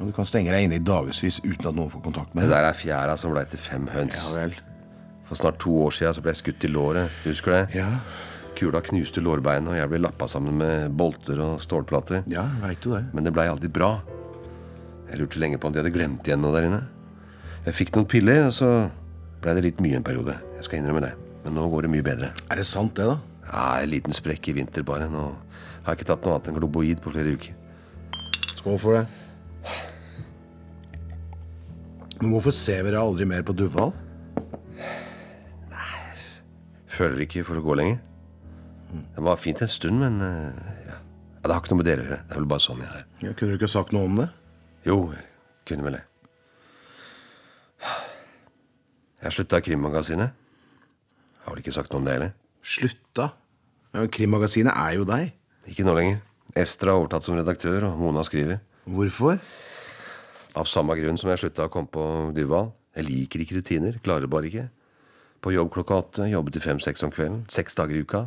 Og 0.00 0.08
du 0.08 0.12
kan 0.16 0.26
stenge 0.26 0.50
deg 0.50 0.66
inne 0.66 0.78
i 0.80 0.82
dagevis 0.84 1.38
uten 1.44 1.68
at 1.70 1.74
noen 1.76 1.90
får 1.92 2.02
kontakt 2.02 2.34
med 2.34 2.44
deg. 2.44 2.50
Det 2.50 2.56
der 2.56 2.68
er 2.68 2.78
fjæra 2.78 3.16
som 3.20 3.34
blei 3.34 3.44
til 3.50 3.60
fem 3.62 3.86
høns. 3.92 4.20
Ja 4.26 4.34
vel. 4.34 4.54
For 5.24 5.38
snart 5.38 5.60
to 5.62 5.72
år 5.86 5.94
så 5.94 6.20
ble 6.20 6.34
jeg 6.34 6.40
skutt 6.42 6.64
i 6.66 6.70
låret. 6.72 7.10
Husker 7.24 7.52
du 7.52 7.56
det? 7.58 7.80
Ja, 7.80 7.90
Kula 8.54 8.78
knuste 8.86 9.18
lårbeinet, 9.24 9.66
og 9.72 9.74
jeg 9.74 9.90
ble 9.90 9.98
lappa 9.98 10.28
sammen 10.30 10.54
med 10.60 10.92
bolter 10.94 11.40
og 11.42 11.62
stålplater. 11.64 12.22
ja 12.30 12.44
vet 12.62 12.80
du 12.84 12.92
det. 12.92 13.00
Men 13.12 13.24
det 13.26 13.32
blei 13.34 13.48
aldri 13.50 13.66
bra. 13.68 13.96
Jeg 15.10 15.18
lurte 15.18 15.40
lenge 15.42 15.58
på 15.58 15.66
om 15.66 15.74
de 15.74 15.80
hadde 15.82 15.90
glemt 15.94 16.26
igjen 16.28 16.40
noe 16.42 16.54
der 16.54 16.68
inne. 16.68 16.82
Jeg 17.66 17.74
fikk 17.74 17.94
noen 17.96 18.06
piller, 18.06 18.44
og 18.46 18.52
så 18.54 18.68
blei 19.42 19.54
det 19.58 19.64
litt 19.66 19.80
mye 19.82 19.96
en 19.98 20.06
periode. 20.06 20.36
Jeg 20.58 20.68
skal 20.68 20.78
innrømme 20.78 21.02
det. 21.02 21.12
Men 21.44 21.58
nå 21.58 21.66
går 21.72 21.86
det 21.88 21.90
mye 21.96 22.06
bedre. 22.06 22.30
Er 22.50 22.60
det 22.60 22.66
sant, 22.68 22.94
det, 22.94 23.08
da? 23.10 23.18
Ja, 23.48 23.64
En 23.82 23.90
liten 23.90 24.14
sprekk 24.16 24.48
i 24.48 24.54
vinter 24.56 24.86
bare. 24.86 25.08
Nå 25.10 25.24
har 25.84 25.90
jeg 25.92 25.98
ikke 26.00 26.12
tatt 26.12 26.24
noe 26.24 26.36
annet 26.36 26.48
enn 26.52 26.58
globoid 26.60 27.02
på 27.02 27.12
flere 27.12 27.34
uker. 27.34 27.58
Skål 28.60 28.78
for 28.80 29.00
det. 29.00 29.04
Men 32.20 32.32
hvorfor 32.32 32.54
ser 32.56 32.84
vi 32.86 32.92
deg 32.94 33.00
aldri 33.00 33.26
mer 33.28 33.44
på 33.44 33.54
Duvhall? 33.56 33.92
Føler 36.94 37.24
ikke 37.24 37.42
for 37.46 37.58
å 37.58 37.64
gå 37.64 37.74
lenger. 37.80 37.98
Det 39.16 39.22
var 39.26 39.40
fint 39.40 39.60
en 39.64 39.70
stund, 39.70 39.98
men 39.98 40.20
eh, 40.22 40.72
ja. 40.86 40.98
Det 41.42 41.50
har 41.50 41.60
ikke 41.60 41.74
noe 41.74 41.80
med 41.82 41.88
dere 41.88 42.04
å 42.04 42.06
gjøre. 42.06 42.20
Det 42.22 42.36
er 42.36 42.40
vel 42.40 42.50
bare 42.52 42.64
sånn 42.64 42.82
jeg 42.84 42.90
er. 43.00 43.06
Ja, 43.24 43.32
kunne 43.34 43.52
du 43.52 43.58
ikke 43.58 43.68
sagt 43.72 43.90
noe 43.92 44.06
om 44.08 44.20
det? 44.20 44.28
Jo, 44.86 44.98
jeg 45.12 45.24
kunne 45.68 45.88
vel 45.88 45.96
det. 45.98 46.04
Jeg 49.24 49.34
slutta 49.34 49.58
i 49.60 49.64
Krimmagasinet. 49.66 50.38
Har 51.44 51.52
vel 51.56 51.64
ikke 51.64 51.74
sagt 51.74 51.92
noe 51.92 52.00
om 52.00 52.06
det 52.06 52.14
heller. 52.14 52.32
Slutta? 52.64 53.30
Krimmagasinet 54.14 54.72
er 54.76 54.96
jo 54.98 55.08
deg. 55.08 55.34
Ikke 55.68 55.84
nå 55.86 55.96
lenger. 55.98 56.22
Ester 56.56 56.92
har 56.92 57.00
overtatt 57.00 57.26
som 57.26 57.36
redaktør, 57.36 57.88
og 57.90 57.98
Mona 58.00 58.24
skriver. 58.26 58.62
Hvorfor? 58.84 59.38
Av 60.54 60.68
samme 60.68 60.94
grunn 60.98 61.16
som 61.18 61.30
jeg 61.32 61.40
slutta 61.42 61.66
å 61.66 61.72
komme 61.72 61.90
på 61.90 62.04
Duval. 62.36 62.72
Jeg 62.94 63.08
liker 63.08 63.42
ikke 63.42 63.58
rutiner. 63.58 63.96
Klarer 64.04 64.30
bare 64.30 64.50
ikke. 64.50 64.66
På 65.44 65.52
jobb 65.52 65.72
klokka 65.74 65.96
åtte, 66.00 66.26
jobbe 66.30 66.52
til 66.54 66.62
fem-seks 66.64 67.02
om 67.04 67.12
kvelden. 67.12 67.42
Seks 67.52 67.76
dager 67.76 67.96
i 67.96 68.04
uka. 68.04 68.26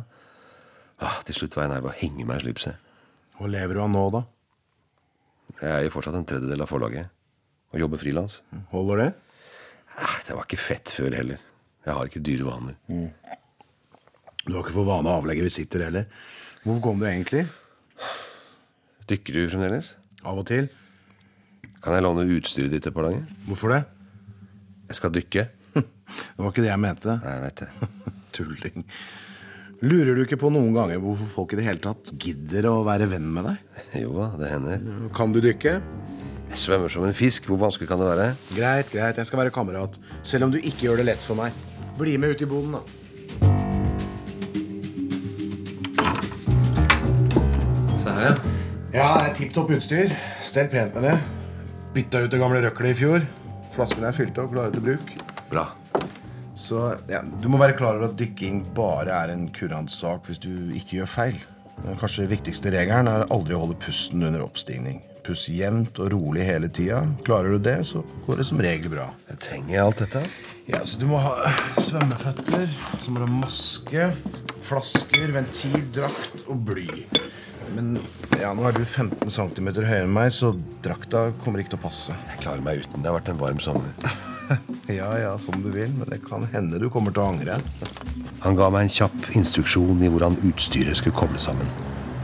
Ah, 1.02 1.20
til 1.26 1.36
slutt 1.38 1.54
var 1.56 1.66
jeg 1.66 1.72
nær 1.72 1.84
ved 1.86 1.92
å 1.92 1.98
henge 2.00 2.26
meg 2.26 2.40
i 2.40 2.44
slipset. 2.48 2.78
Hva 3.38 3.48
lever 3.50 3.78
du 3.78 3.82
av 3.84 3.90
nå, 3.92 4.02
da? 4.14 4.24
Jeg 5.62 5.70
er 5.70 5.86
jo 5.86 5.94
fortsatt 5.94 6.18
en 6.18 6.26
tredjedel 6.28 6.62
av 6.62 6.70
forlaget. 6.70 7.10
Og 7.72 7.82
jobber 7.82 8.00
frilans. 8.02 8.40
Holder 8.72 9.02
det? 9.02 9.08
Ah, 9.98 10.18
det 10.26 10.36
var 10.36 10.46
ikke 10.46 10.60
fett 10.60 10.92
før 10.94 11.16
heller. 11.18 11.42
Jeg 11.86 11.96
har 11.96 12.10
ikke 12.10 12.22
dyre 12.26 12.46
vaner. 12.46 12.76
Du 14.44 14.52
har 14.54 14.62
ikke 14.62 14.76
for 14.76 14.88
vane 14.88 15.10
å 15.10 15.20
avlegge 15.22 15.46
visitter 15.46 15.86
heller. 15.86 16.06
Hvorfor 16.64 16.82
kom 16.84 17.00
du 17.00 17.06
egentlig? 17.08 17.46
Dykker 19.08 19.38
du 19.38 19.48
fremdeles? 19.54 19.94
Av 20.26 20.38
og 20.40 20.46
til. 20.48 20.66
Kan 21.84 21.94
jeg 21.94 22.02
låne 22.02 22.26
utstyret 22.34 22.72
ditt 22.74 22.88
et 22.88 22.94
par 22.94 23.06
dager? 23.06 23.22
Hvorfor 23.46 23.74
det? 23.74 23.84
Jeg 24.90 24.98
skal 24.98 25.14
dykke. 25.14 25.46
Det 25.78 26.40
var 26.40 26.50
ikke 26.50 26.64
det 26.64 26.70
jeg 26.72 26.80
mente. 26.82 27.14
Nei, 27.22 27.32
jeg 27.36 27.42
vet 27.44 27.62
det. 27.62 27.88
Tulling. 28.38 28.84
Lurer 29.84 30.16
du 30.16 30.24
ikke 30.24 30.40
på 30.40 30.50
noen 30.50 30.72
ganger 30.74 30.98
hvorfor 30.98 31.28
folk 31.30 31.52
i 31.54 31.58
det 31.60 31.66
hele 31.68 31.82
tatt 31.84 32.10
gidder 32.18 32.66
å 32.66 32.80
være 32.86 33.06
venn 33.12 33.28
med 33.30 33.46
deg? 33.46 33.80
Jo 34.02 34.14
da, 34.16 34.30
det 34.40 34.50
hender. 34.56 34.82
Kan 35.14 35.34
du 35.36 35.38
dykke? 35.44 35.76
Jeg 36.48 36.62
svømmer 36.64 36.90
som 36.90 37.04
en 37.06 37.14
fisk. 37.14 37.46
Hvor 37.46 37.60
vanskelig 37.60 37.90
kan 37.90 38.00
det 38.02 38.08
være? 38.08 38.28
Greit, 38.56 38.90
greit, 38.90 39.20
jeg 39.20 39.28
skal 39.28 39.44
være 39.44 39.54
kamerat. 39.54 40.00
Selv 40.26 40.48
om 40.48 40.54
du 40.54 40.58
ikke 40.58 40.88
gjør 40.88 41.02
det 41.02 41.10
lett 41.12 41.22
for 41.22 41.38
meg. 41.38 41.54
Bli 42.00 42.16
med 42.18 42.34
ut 42.34 42.42
i 42.42 42.48
boden, 42.48 42.78
da. 42.78 42.82
Se 47.98 48.08
her, 48.16 48.30
ja. 48.32 48.47
Ja, 48.92 49.26
tipp 49.36 49.52
topp 49.54 49.70
utstyr. 49.76 50.14
Stell 50.44 50.68
pent 50.72 50.94
med 50.96 51.04
det. 51.10 51.16
Bytta 51.94 52.22
ut 52.24 52.32
det 52.32 52.40
gamle 52.40 52.62
røklet 52.64 52.94
i 52.94 52.98
fjor. 53.02 53.26
Flaskene 53.74 54.08
er 54.08 54.16
fylt 54.16 54.38
og 54.40 54.54
klare 54.54 54.72
til 54.72 54.84
bruk. 54.86 55.12
Bra. 55.50 55.66
Så 56.58 56.80
ja, 57.10 57.20
Du 57.42 57.50
må 57.52 57.60
være 57.60 57.76
klar 57.78 57.98
over 57.98 58.08
at 58.08 58.16
dykking 58.18 58.62
bare 58.74 59.12
er 59.14 59.34
en 59.34 59.46
kurant 59.54 59.92
sak 59.92 60.26
hvis 60.26 60.40
du 60.42 60.72
ikke 60.74 61.02
gjør 61.02 61.12
feil. 61.12 61.36
Den 61.84 62.00
kanskje 62.00 62.26
viktigste 62.32 62.72
regelen 62.74 63.06
er 63.12 63.28
aldri 63.30 63.54
å 63.54 63.60
holde 63.62 63.76
pusten 63.78 64.24
under 64.26 64.42
oppstigning. 64.42 65.02
Pust 65.22 65.50
jevnt 65.52 66.00
og 66.00 66.08
rolig 66.14 66.46
hele 66.48 66.70
tida. 66.72 67.02
Klarer 67.26 67.54
du 67.54 67.62
det, 67.62 67.76
så 67.86 68.00
går 68.24 68.40
det 68.40 68.46
som 68.48 68.62
regel 68.64 68.90
bra. 68.96 69.10
Jeg 69.28 69.42
trenger 69.44 69.84
alt 69.84 70.00
dette. 70.00 70.24
Ja, 70.66 70.80
så 70.82 70.98
Du 70.98 71.06
må 71.12 71.20
ha 71.22 71.52
svømmeføtter, 71.76 72.66
så 73.04 73.12
må 73.12 73.20
du 73.20 73.26
ha 73.28 73.32
maske, 73.44 74.08
flasker, 74.64 75.28
ventil, 75.36 75.76
drakt 75.94 76.48
og 76.48 76.64
bly. 76.72 77.04
Men 77.74 77.98
ja, 78.40 78.52
nå 78.56 78.64
er 78.68 78.76
du 78.76 78.84
15 78.84 79.28
cm 79.30 79.68
høyere 79.76 80.06
enn 80.06 80.14
meg, 80.14 80.32
så 80.34 80.54
drakta 80.84 81.28
kommer 81.42 81.62
ikke 81.62 81.74
til 81.74 81.80
å 81.80 81.84
passe. 81.88 82.16
Jeg 82.32 82.42
klarer 82.44 82.64
meg 82.64 82.82
uten. 82.84 83.02
Det 83.02 83.10
har 83.10 83.18
vært 83.18 83.30
en 83.34 83.40
varm 83.42 83.62
sommer. 83.62 83.92
Ja, 84.88 85.10
ja, 85.20 85.34
som 85.36 85.58
du 85.60 85.66
vil, 85.68 85.90
men 85.92 86.08
det 86.08 86.22
kan 86.24 86.46
hende 86.54 86.78
du 86.80 86.86
kommer 86.88 87.12
til 87.12 87.20
å 87.20 87.26
angre. 87.34 87.58
Han 88.40 88.56
ga 88.56 88.70
meg 88.72 88.86
en 88.86 88.94
kjapp 88.94 89.26
instruksjon 89.36 90.00
i 90.00 90.08
hvordan 90.08 90.38
utstyret 90.48 90.96
skulle 90.96 91.18
koble 91.18 91.36
sammen, 91.42 91.68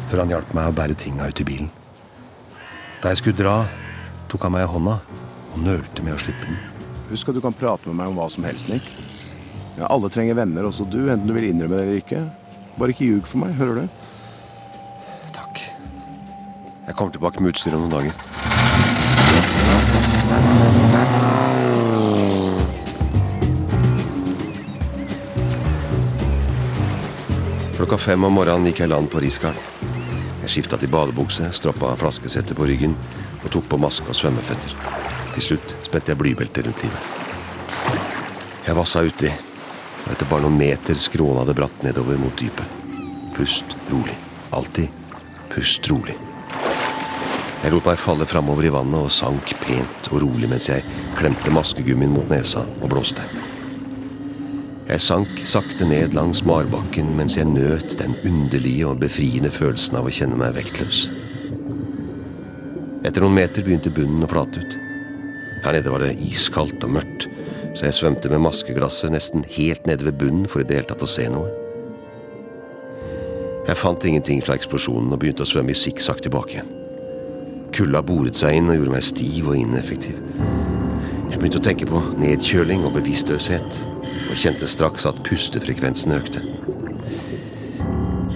før 0.08 0.22
han 0.22 0.32
hjalp 0.32 0.54
meg 0.56 0.70
å 0.70 0.76
bære 0.78 0.96
tinga 1.02 1.28
ut 1.28 1.42
i 1.42 1.44
bilen. 1.44 1.68
Da 3.02 3.12
jeg 3.12 3.20
skulle 3.20 3.36
dra, 3.36 3.58
tok 4.32 4.46
han 4.46 4.54
meg 4.56 4.64
i 4.64 4.70
hånda 4.72 4.94
og 4.96 5.58
nølte 5.66 6.06
med 6.06 6.16
å 6.16 6.22
slippe 6.22 6.48
den. 6.48 6.56
Husk 7.10 7.28
at 7.28 7.36
du 7.36 7.42
kan 7.44 7.56
prate 7.60 7.90
med 7.90 8.00
meg 8.00 8.14
om 8.14 8.16
hva 8.22 8.30
som 8.32 8.48
helst, 8.48 8.72
Nick. 8.72 8.88
Ja, 9.76 9.90
alle 9.90 10.08
trenger 10.08 10.40
venner, 10.40 10.70
også 10.70 10.88
du, 10.88 11.02
enten 11.12 11.28
du 11.28 11.36
vil 11.36 11.50
innrømme 11.50 11.76
det 11.76 11.84
eller 11.84 12.00
ikke. 12.00 12.24
Bare 12.78 12.96
ikke 12.96 13.10
ljug 13.10 13.28
for 13.28 13.44
meg, 13.44 13.52
hører 13.60 13.82
du? 13.82 14.03
Jeg 16.86 16.96
kommer 16.96 17.12
tilbake 17.12 17.40
med 17.40 17.54
utstyr 17.54 17.74
om 17.76 17.86
noen 17.86 17.94
dager. 17.94 18.12
Klokka 27.74 27.98
fem 27.98 28.24
om 28.24 28.36
morgenen 28.36 28.68
gikk 28.68 28.82
jeg 28.84 28.92
land 28.92 29.08
på 29.12 29.22
Riskaren. 29.24 29.56
Jeg 30.44 30.52
skifta 30.52 30.76
til 30.76 30.92
badebukse, 30.92 31.48
stroppa 31.56 31.94
flaskesettet 31.96 32.56
på 32.56 32.68
ryggen 32.68 32.92
og 33.40 33.48
tok 33.56 33.66
på 33.72 33.80
maske 33.80 34.12
og 34.12 34.18
svømmeføtter. 34.18 34.76
Til 35.34 35.46
slutt 35.48 35.74
spente 35.88 36.12
jeg 36.12 36.20
blybeltet 36.20 36.68
rundt 36.68 36.84
livet. 36.84 37.08
Jeg 38.68 38.76
vassa 38.76 39.00
uti, 39.04 39.32
og 40.04 40.12
etter 40.12 40.28
bare 40.28 40.44
noen 40.44 40.60
meter 40.60 41.00
skråna 41.00 41.48
det 41.48 41.56
bratt 41.56 41.82
nedover 41.84 42.20
mot 42.20 42.36
dypet. 42.36 42.76
Pust 43.34 43.74
rolig. 43.88 44.20
Alltid 44.52 44.88
pust 45.48 45.90
rolig. 45.90 46.33
Jeg 47.64 47.72
lot 47.72 47.86
meg 47.88 47.96
falle 47.96 48.26
framover 48.28 48.66
i 48.68 48.70
vannet 48.74 49.06
og 49.06 49.12
sank 49.14 49.54
pent 49.62 50.08
og 50.10 50.18
rolig 50.20 50.50
mens 50.50 50.66
jeg 50.68 50.84
klemte 51.16 51.48
maskegummien 51.54 52.12
mot 52.12 52.28
nesa 52.28 52.60
og 52.82 52.90
blåste. 52.92 53.24
Jeg 54.84 55.00
sank 55.00 55.40
sakte 55.48 55.86
ned 55.88 56.12
langs 56.12 56.42
marbakken 56.44 57.14
mens 57.16 57.38
jeg 57.38 57.48
nøt 57.48 57.94
den 58.02 58.18
underlige 58.28 58.90
og 58.90 59.00
befriende 59.00 59.48
følelsen 59.48 59.96
av 59.96 60.04
å 60.04 60.12
kjenne 60.12 60.36
meg 60.36 60.52
vektløs. 60.58 61.06
Etter 63.00 63.24
noen 63.24 63.38
meter 63.40 63.64
begynte 63.64 63.94
bunnen 63.96 64.28
å 64.28 64.28
flate 64.28 64.60
ut. 64.60 64.78
Her 65.64 65.78
nede 65.78 65.96
var 65.96 66.04
det 66.04 66.20
iskaldt 66.20 66.84
og 66.84 66.94
mørkt, 66.98 67.30
så 67.72 67.88
jeg 67.88 67.96
svømte 67.96 68.28
med 68.28 68.44
maskeglasset 68.44 69.16
nesten 69.16 69.48
helt 69.56 69.88
nede 69.88 70.04
ved 70.10 70.20
bunnen 70.20 70.44
for 70.52 70.60
i 70.60 70.68
det 70.68 70.82
hele 70.82 70.92
tatt 70.92 71.08
å 71.08 71.12
se 71.16 71.32
noe. 71.32 71.48
Jeg 73.64 73.80
fant 73.80 74.04
ingenting 74.04 74.44
fra 74.44 74.60
eksplosjonen 74.60 75.16
og 75.16 75.24
begynte 75.24 75.48
å 75.48 75.54
svømme 75.56 75.72
i 75.72 75.84
sikksakk 75.88 76.26
tilbake 76.28 76.60
igjen. 76.60 76.83
Kulda 77.74 78.04
boret 78.06 78.38
seg 78.38 78.54
inn 78.54 78.70
og 78.70 78.76
gjorde 78.78 78.92
meg 78.94 79.02
stiv 79.02 79.48
og 79.50 79.58
ineffektiv. 79.58 80.18
Jeg 81.26 81.40
begynte 81.40 81.58
å 81.58 81.64
tenke 81.66 81.88
på 81.88 82.02
nedkjøling 82.22 82.84
og 82.86 82.94
bevisstløshet, 82.94 83.78
og 84.30 84.38
kjente 84.38 84.68
straks 84.70 85.06
at 85.10 85.18
pustefrekvensen 85.26 86.14
økte. 86.14 86.42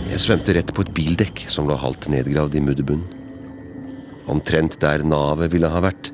Jeg 0.08 0.24
svømte 0.24 0.56
rett 0.56 0.72
på 0.74 0.82
et 0.82 0.90
bildekk 0.96 1.44
som 1.46 1.70
lå 1.70 1.76
halvt 1.78 2.08
nedgravd 2.10 2.58
i 2.58 2.64
mudderbunnen. 2.66 3.06
Omtrent 4.28 4.80
der 4.82 5.06
navet 5.06 5.54
ville 5.54 5.70
ha 5.70 5.84
vært, 5.86 6.10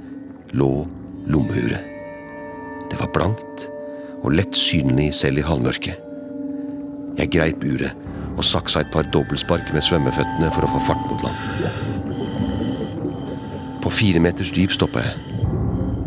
lå 0.53 0.85
lommeuret. 1.33 1.81
Det 2.93 3.01
var 3.01 3.09
blankt 3.17 3.65
og 4.21 4.37
lett 4.37 4.53
synlig 4.59 5.09
selv 5.17 5.41
i 5.41 5.47
halvmørket. 5.49 5.97
Jeg 7.17 7.33
greip 7.33 7.65
uret 7.65 7.97
og 8.35 8.45
saksa 8.45 8.85
et 8.85 8.93
par 8.93 9.09
dobbeltspark 9.15 9.73
med 9.73 9.87
svømmeføttene 9.87 10.53
for 10.53 10.67
å 10.67 10.73
få 10.77 10.85
fart 10.91 11.09
mot 11.09 11.25
land. 11.25 12.04
På 13.85 13.91
fire 13.93 14.21
meters 14.21 14.49
dyp 14.57 14.73
stoppa 14.73 15.03
jeg. 15.05 15.41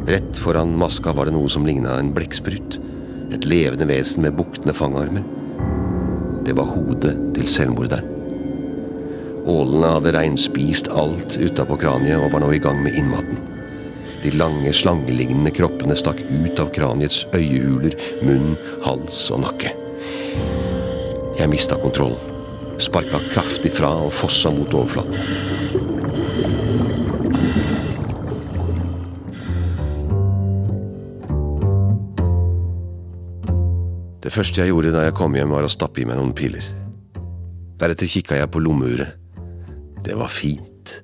Rett 0.08 0.38
foran 0.42 0.72
maska 0.80 1.12
var 1.14 1.30
det 1.30 1.36
noe 1.36 1.50
som 1.52 1.66
ligna 1.68 2.00
en 2.00 2.10
blekksprut. 2.16 2.80
Et 3.36 3.44
levende 3.46 3.86
vesen 3.86 4.24
med 4.26 4.34
buktende 4.34 4.74
fangarmer. 4.74 5.22
Det 6.48 6.56
var 6.58 6.72
hodet 6.72 7.14
til 7.38 7.46
selvmorderen. 7.46 8.16
Ålene 9.48 9.92
hadde 9.94 10.16
reinspist 10.16 10.90
alt 10.90 11.38
utapå 11.38 11.78
kraniet 11.80 12.18
og 12.18 12.34
var 12.34 12.42
nå 12.44 12.50
i 12.56 12.62
gang 12.64 12.82
med 12.82 12.98
innmaten. 12.98 13.38
De 14.24 14.34
lange, 14.34 14.74
slangelignende 14.74 15.54
kroppene 15.54 15.96
stakk 15.96 16.18
ut 16.18 16.58
av 16.60 16.74
kraniets 16.74 17.28
øyehuler, 17.38 17.94
munn, 18.26 18.58
hals 18.88 19.28
og 19.30 19.44
nakke. 19.46 19.76
Jeg 21.38 21.54
mista 21.54 21.78
kontrollen. 21.78 22.34
Sparka 22.82 23.22
kraftig 23.30 23.72
fra 23.78 23.94
og 24.02 24.12
fossa 24.18 24.50
mot 24.54 24.74
overflaten. 24.74 25.14
Det 34.28 34.34
første 34.36 34.60
jeg 34.60 34.74
gjorde 34.74 34.90
da 34.92 35.06
jeg 35.06 35.14
kom 35.16 35.38
hjem, 35.38 35.54
var 35.56 35.64
å 35.64 35.72
stappe 35.72 36.02
i 36.04 36.06
meg 36.06 36.18
noen 36.20 36.34
piller. 36.36 36.66
Deretter 37.80 38.10
kikka 38.12 38.36
jeg 38.36 38.50
på 38.52 38.60
lommeuret. 38.60 39.16
Det 40.04 40.18
var 40.20 40.28
fint, 40.28 40.98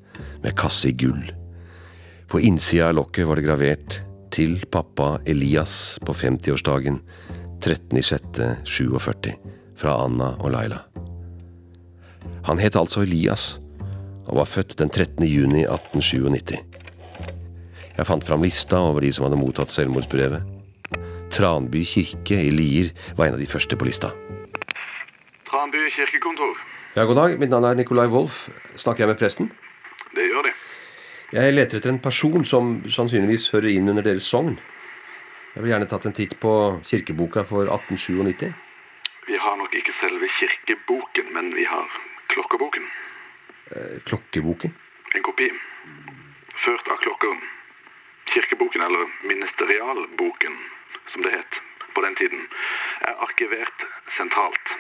med 0.44 0.58
kasse 0.60 0.90
i 0.90 0.98
gull. 1.00 1.32
På 2.28 2.42
innsida 2.44 2.90
av 2.90 2.98
lokket 2.98 3.24
var 3.30 3.40
det 3.40 3.46
gravert 3.46 4.02
'Til 4.28 4.66
pappa 4.68 5.22
Elias 5.26 5.96
på 6.04 6.12
50-årsdagen 6.12 7.00
13.06.47' 7.62 9.38
fra 9.78 10.04
Anna 10.04 10.36
og 10.44 10.52
Laila. 10.52 10.84
Han 12.44 12.60
het 12.60 12.76
altså 12.76 13.08
Elias, 13.08 13.60
og 14.28 14.36
var 14.36 14.52
født 14.52 14.76
den 14.76 14.90
13. 14.90 15.24
juni 15.24 15.64
1897. 15.64 16.60
Jeg 17.98 18.06
fant 18.06 18.24
fram 18.24 18.44
lista 18.44 18.78
over 18.84 19.00
de 19.00 19.14
som 19.14 19.24
hadde 19.24 19.40
mottatt 19.40 19.72
selvmordsbrevet. 19.72 20.53
Tranby 21.34 21.82
kirke 21.86 22.38
i 22.38 22.52
Lier 22.54 22.92
var 23.18 23.26
en 23.28 23.34
av 23.38 23.42
de 23.42 23.50
første 23.50 23.78
på 23.78 23.88
lista. 23.88 24.12
Tranby 25.50 25.88
kirkekontor. 25.96 26.60
Ja, 26.94 27.08
God 27.10 27.18
dag, 27.18 27.40
mitt 27.42 27.50
navn 27.50 27.66
er 27.66 27.78
Nicolai 27.80 28.06
Wolff. 28.06 28.52
Snakker 28.78 29.04
jeg 29.04 29.10
med 29.10 29.18
presten? 29.18 29.50
Det 30.14 30.28
gjør 30.28 30.46
de. 30.46 30.52
Jeg 31.34 31.56
leter 31.56 31.80
etter 31.80 31.90
en 31.90 31.98
person 32.04 32.46
som 32.46 32.76
sannsynligvis 32.86 33.48
hører 33.56 33.72
inn 33.72 33.90
under 33.90 34.06
deres 34.06 34.28
sogn. 34.30 34.60
Jeg 35.56 35.64
vil 35.64 35.74
gjerne 35.74 35.88
tatt 35.90 36.06
en 36.06 36.14
titt 36.14 36.36
på 36.42 36.52
kirkeboka 36.86 37.42
for 37.50 37.66
1897. 37.66 38.54
Vi 39.26 39.40
har 39.42 39.58
nok 39.58 39.74
ikke 39.80 39.96
selve 39.98 40.30
kirkeboken, 40.38 41.34
men 41.34 41.50
vi 41.58 41.66
har 41.66 41.90
klokkeboken. 42.30 42.86
Eh, 43.74 43.98
klokkeboken? 44.06 44.78
En 45.18 45.26
kopi. 45.26 45.50
Ført 46.62 46.94
av 46.94 47.02
klokker. 47.02 47.42
Kirkeboken, 48.30 48.86
eller 48.86 49.10
ministerialboken, 49.26 50.62
som 51.08 51.26
det 51.26 51.34
het 51.36 51.60
på 51.94 52.02
den 52.06 52.16
tiden, 52.18 52.48
er 53.08 53.20
arkivert 53.22 53.86
sentralt. 54.16 54.78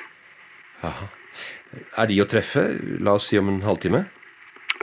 Jaha. 0.83 1.09
Er 1.97 2.09
de 2.09 2.19
å 2.21 2.29
treffe? 2.29 2.65
La 3.01 3.15
oss 3.17 3.29
si 3.31 3.39
om 3.39 3.49
en 3.49 3.61
halvtime? 3.65 4.03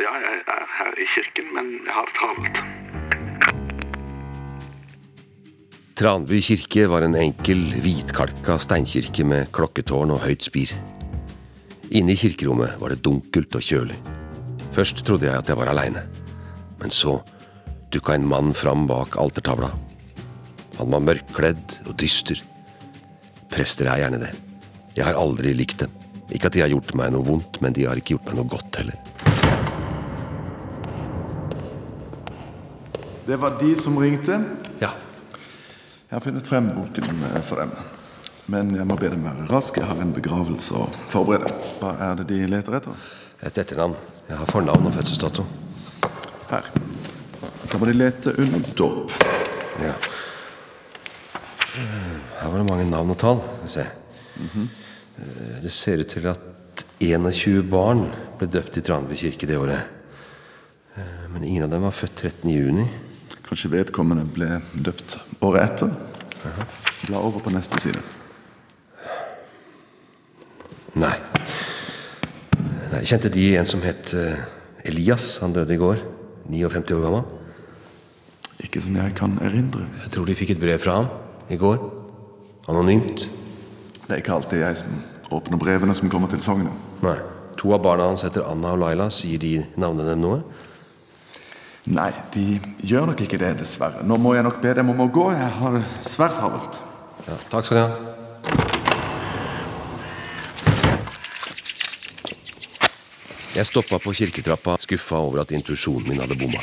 Ja, 0.00 0.14
jeg 0.22 0.38
er 0.54 0.64
her 0.78 0.96
i 0.98 1.06
kirken, 1.14 1.50
men 1.54 1.72
jeg 1.84 1.94
har 1.94 2.08
det 2.08 2.16
travelt. 2.18 2.62
Tranby 6.00 6.38
kirke 6.40 6.86
var 6.88 7.04
en 7.04 7.18
enkel, 7.20 7.66
hvitkalka 7.84 8.56
steinkirke 8.62 9.26
med 9.28 9.50
klokketårn 9.52 10.14
og 10.14 10.22
høyt 10.24 10.46
spir. 10.46 10.72
Inne 11.92 12.14
i 12.14 12.18
kirkerommet 12.18 12.78
var 12.80 12.94
det 12.94 13.02
dunkelt 13.04 13.58
og 13.58 13.66
kjølig. 13.66 13.98
Først 14.72 15.04
trodde 15.04 15.28
jeg 15.28 15.36
at 15.36 15.50
jeg 15.50 15.58
var 15.60 15.68
aleine, 15.68 16.06
men 16.80 16.94
så 16.94 17.18
dukka 17.92 18.16
en 18.16 18.28
mann 18.30 18.54
fram 18.56 18.86
bak 18.88 19.18
altertavla. 19.20 19.74
Han 20.80 20.88
var 20.94 21.02
mørkkledd 21.04 21.74
og 21.90 21.96
dyster. 22.00 22.38
Prester 23.52 23.90
er 23.90 24.00
gjerne 24.00 24.20
det. 24.22 24.30
Jeg 24.96 25.04
har 25.04 25.18
aldri 25.20 25.52
likt 25.52 25.82
dem. 25.82 25.92
Ikke 26.32 26.48
at 26.48 26.54
de 26.56 26.62
har 26.64 26.70
gjort 26.72 26.94
meg 26.96 27.10
noe 27.12 27.26
vondt, 27.26 27.58
men 27.60 27.74
de 27.76 27.84
har 27.84 28.00
ikke 28.00 28.14
gjort 28.14 28.30
meg 28.30 28.38
noe 28.38 28.48
godt 28.48 28.78
heller. 28.80 28.96
Det 33.26 33.36
var 33.42 33.58
de 33.60 33.74
som 33.76 33.98
ringte? 34.00 34.38
Ja. 34.80 34.94
Jeg 36.08 36.14
har 36.16 36.24
funnet 36.24 36.48
frem 36.48 36.72
boken 36.72 37.26
eh, 37.28 37.36
for 37.44 37.60
dem. 37.60 37.76
Men 38.50 38.72
jeg 38.74 38.88
må 38.88 38.96
be 38.98 39.12
dem 39.12 39.28
være 39.28 39.50
raske. 39.52 39.82
Jeg 39.82 39.90
har 39.92 40.00
en 40.00 40.16
begravelse 40.16 40.80
å 40.80 40.88
forberede. 41.12 41.52
Hva 41.82 41.92
er 42.08 42.16
det 42.22 42.30
de 42.32 42.40
leter 42.48 42.80
etter? 42.80 43.04
Et 43.44 43.62
etternavn. 43.66 44.00
Jeg 44.32 44.40
har 44.40 44.48
fornavn 44.48 44.88
og 44.88 44.96
fødselsdato. 44.96 45.44
Her. 46.48 46.72
Da 47.68 47.78
må 47.78 47.86
de 47.92 47.98
lete 48.00 48.32
under 48.40 48.74
dåp. 48.80 49.14
Ja. 49.84 49.92
Her 51.74 52.50
var 52.50 52.58
det 52.58 52.66
mange 52.68 52.86
navn 52.88 53.12
og 53.14 53.18
tall. 53.20 53.40
Se. 53.70 53.84
Eh, 54.40 55.60
Det 55.62 55.70
ser 55.72 56.00
ut 56.00 56.08
til 56.08 56.26
at 56.26 56.84
21 57.00 57.62
barn 57.70 58.06
ble 58.38 58.48
døpt 58.48 58.78
i 58.78 58.82
Tranby 58.82 59.14
kirke 59.14 59.46
det 59.46 59.58
året. 59.58 59.84
Eh, 60.96 61.28
Men 61.32 61.44
ingen 61.44 61.62
av 61.64 61.70
dem 61.70 61.82
var 61.82 61.90
født 61.94 62.16
13. 62.16 62.50
juni. 62.50 62.88
Kanskje 63.46 63.70
vedkommende 63.70 64.24
ble 64.26 64.60
døpt 64.74 65.18
året 65.42 65.62
etter? 65.70 65.90
Bla 67.06 67.18
over 67.18 67.40
på 67.40 67.50
neste 67.52 67.78
side. 67.78 68.00
Nei. 70.94 71.14
Nei. 72.90 73.02
Kjente 73.04 73.30
de 73.30 73.56
en 73.56 73.66
som 73.66 73.82
het 73.82 74.12
eh, 74.14 74.36
Elias? 74.84 75.38
Han 75.40 75.52
døde 75.52 75.74
i 75.74 75.78
går. 75.78 76.00
59 76.50 76.96
år 76.96 77.02
gammel. 77.04 77.24
Ikke 78.64 78.80
som 78.82 78.96
jeg 78.96 79.14
kan 79.14 79.38
erindre. 79.40 79.86
Jeg 80.02 80.10
tror 80.10 80.26
de 80.26 80.34
fikk 80.34 80.50
et 80.56 80.60
brev 80.60 80.78
fra 80.82 80.96
ham 81.02 81.10
i 81.50 81.58
går. 81.58 81.78
Anonymt. 82.70 83.26
Det 84.06 84.14
er 84.14 84.22
ikke 84.22 84.38
alltid 84.38 84.62
jeg 84.62 84.80
som 84.80 85.02
åpner 85.34 85.60
brevene 85.60 85.94
som 85.94 86.10
kommer 86.10 86.30
til 86.30 86.42
sognet. 86.42 86.74
Nei. 87.04 87.18
To 87.60 87.74
av 87.76 87.82
barna 87.84 88.06
hans 88.08 88.24
heter 88.24 88.46
Anna 88.48 88.72
og 88.74 88.80
Laila. 88.82 89.10
Sier 89.12 89.40
de 89.42 89.58
navnene 89.78 90.14
dem 90.14 90.22
noe? 90.22 90.40
Nei, 91.90 92.10
de 92.34 92.60
gjør 92.86 93.10
nok 93.10 93.22
ikke 93.24 93.40
det, 93.40 93.54
dessverre. 93.62 94.04
Nå 94.06 94.18
må 94.20 94.34
jeg 94.36 94.46
nok 94.46 94.60
be 94.62 94.74
dem 94.76 94.92
om 94.92 95.02
å 95.04 95.08
gå. 95.10 95.30
Jeg 95.34 95.50
har 95.58 95.78
det 95.78 95.84
svært 96.06 96.38
travelt. 96.38 96.80
Ja, 97.26 97.38
takk 97.52 97.66
skal 97.66 97.80
de 97.80 97.84
ha. 97.84 97.90
Jeg 103.50 103.66
stoppa 103.66 103.98
på 103.98 104.14
kirketrappa, 104.14 104.76
skuffa 104.78 105.18
over 105.18 105.42
at 105.42 105.50
intuisjonen 105.56 106.06
min 106.06 106.22
hadde 106.22 106.38
bomma. 106.38 106.62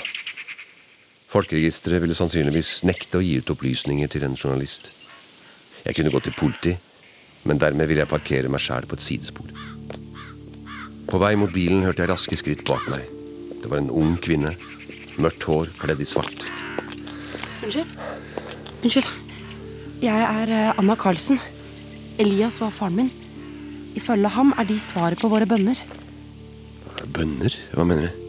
Folkeregisteret 1.27 1.99
ville 1.99 2.15
sannsynligvis 2.15 2.85
nekte 2.87 3.19
å 3.19 3.23
gi 3.23 3.37
ut 3.41 3.49
opplysninger 3.51 4.07
til 4.11 4.23
en 4.23 4.37
journalist. 4.37 4.91
Jeg 5.83 5.97
kunne 5.97 6.11
gå 6.13 6.21
til 6.23 6.35
politi, 6.37 6.73
men 7.47 7.59
dermed 7.59 7.89
ville 7.89 8.05
jeg 8.05 8.11
parkere 8.11 8.51
meg 8.51 8.63
sjæl 8.63 8.87
på 8.87 8.95
et 8.95 9.03
sidespor. 9.03 9.51
På 11.07 11.19
vei 11.19 11.33
mot 11.39 11.51
bilen 11.51 11.83
hørte 11.83 12.03
jeg 12.03 12.11
raske 12.11 12.39
skritt 12.39 12.63
bak 12.67 12.87
meg. 12.91 13.03
Det 13.59 13.71
var 13.71 13.81
en 13.81 13.91
ung 13.91 14.15
kvinne. 14.23 14.53
Mørkt 15.19 15.47
hår, 15.49 15.71
kledd 15.81 16.03
i 16.03 16.07
svart. 16.07 16.45
Unnskyld. 17.63 17.95
Unnskyld. 18.83 19.11
Jeg 20.03 20.27
er 20.27 20.53
eh, 20.53 20.79
Anna 20.79 20.95
Carlsen. 20.99 21.39
Elias 22.21 22.59
var 22.61 22.75
faren 22.75 22.99
min. 22.99 23.11
Ifølge 23.97 24.31
ham 24.35 24.53
er 24.59 24.67
de 24.69 24.77
svaret 24.79 25.19
på 25.19 25.31
våre 25.31 25.47
bønner. 25.49 25.79
Bønner? 27.15 27.55
Hva 27.73 27.87
mener 27.87 28.07
du? 28.07 28.26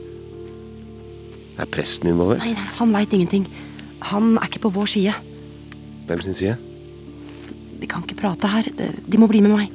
Er 1.59 1.67
presten 1.67 2.09
involvert? 2.13 2.39
Nei, 2.45 2.55
nei, 2.55 2.69
han 2.79 2.95
veit 2.95 3.13
ingenting. 3.13 3.49
Han 4.13 4.37
er 4.39 4.47
ikke 4.47 4.63
på 4.69 4.71
vår 4.77 4.91
side. 4.95 5.15
Hvem 6.07 6.21
sin 6.23 6.37
side? 6.39 6.57
Vi 7.81 7.87
kan 7.91 8.05
ikke 8.07 8.21
prate 8.21 8.51
her. 8.51 8.69
De 9.07 9.19
må 9.19 9.27
bli 9.31 9.43
med 9.43 9.55
meg. 9.57 9.75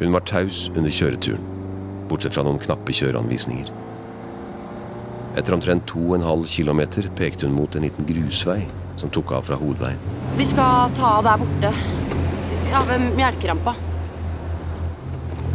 Hun 0.00 0.12
var 0.12 0.24
taus 0.28 0.66
under 0.76 0.92
kjøreturen, 0.92 1.44
bortsett 2.08 2.36
fra 2.36 2.44
noen 2.46 2.60
knappe 2.62 2.94
kjøreanvisninger. 2.96 3.68
Etter 5.36 5.56
omtrent 5.56 5.84
to 5.90 6.00
og 6.00 6.16
en 6.16 6.24
halv 6.24 6.48
kilometer 6.48 7.08
pekte 7.16 7.48
hun 7.48 7.56
mot 7.56 7.76
en 7.76 7.84
liten 7.84 8.08
grusvei 8.08 8.62
som 8.96 9.12
tok 9.12 9.34
av 9.36 9.44
fra 9.48 9.60
hovedveien. 9.60 10.00
Vi 10.40 10.48
skal 10.48 10.92
ta 10.96 11.18
av 11.18 11.26
der 11.26 11.42
borte. 11.42 11.72
Ja, 12.72 12.80
ved 12.88 13.10
melkerampa. 13.16 13.76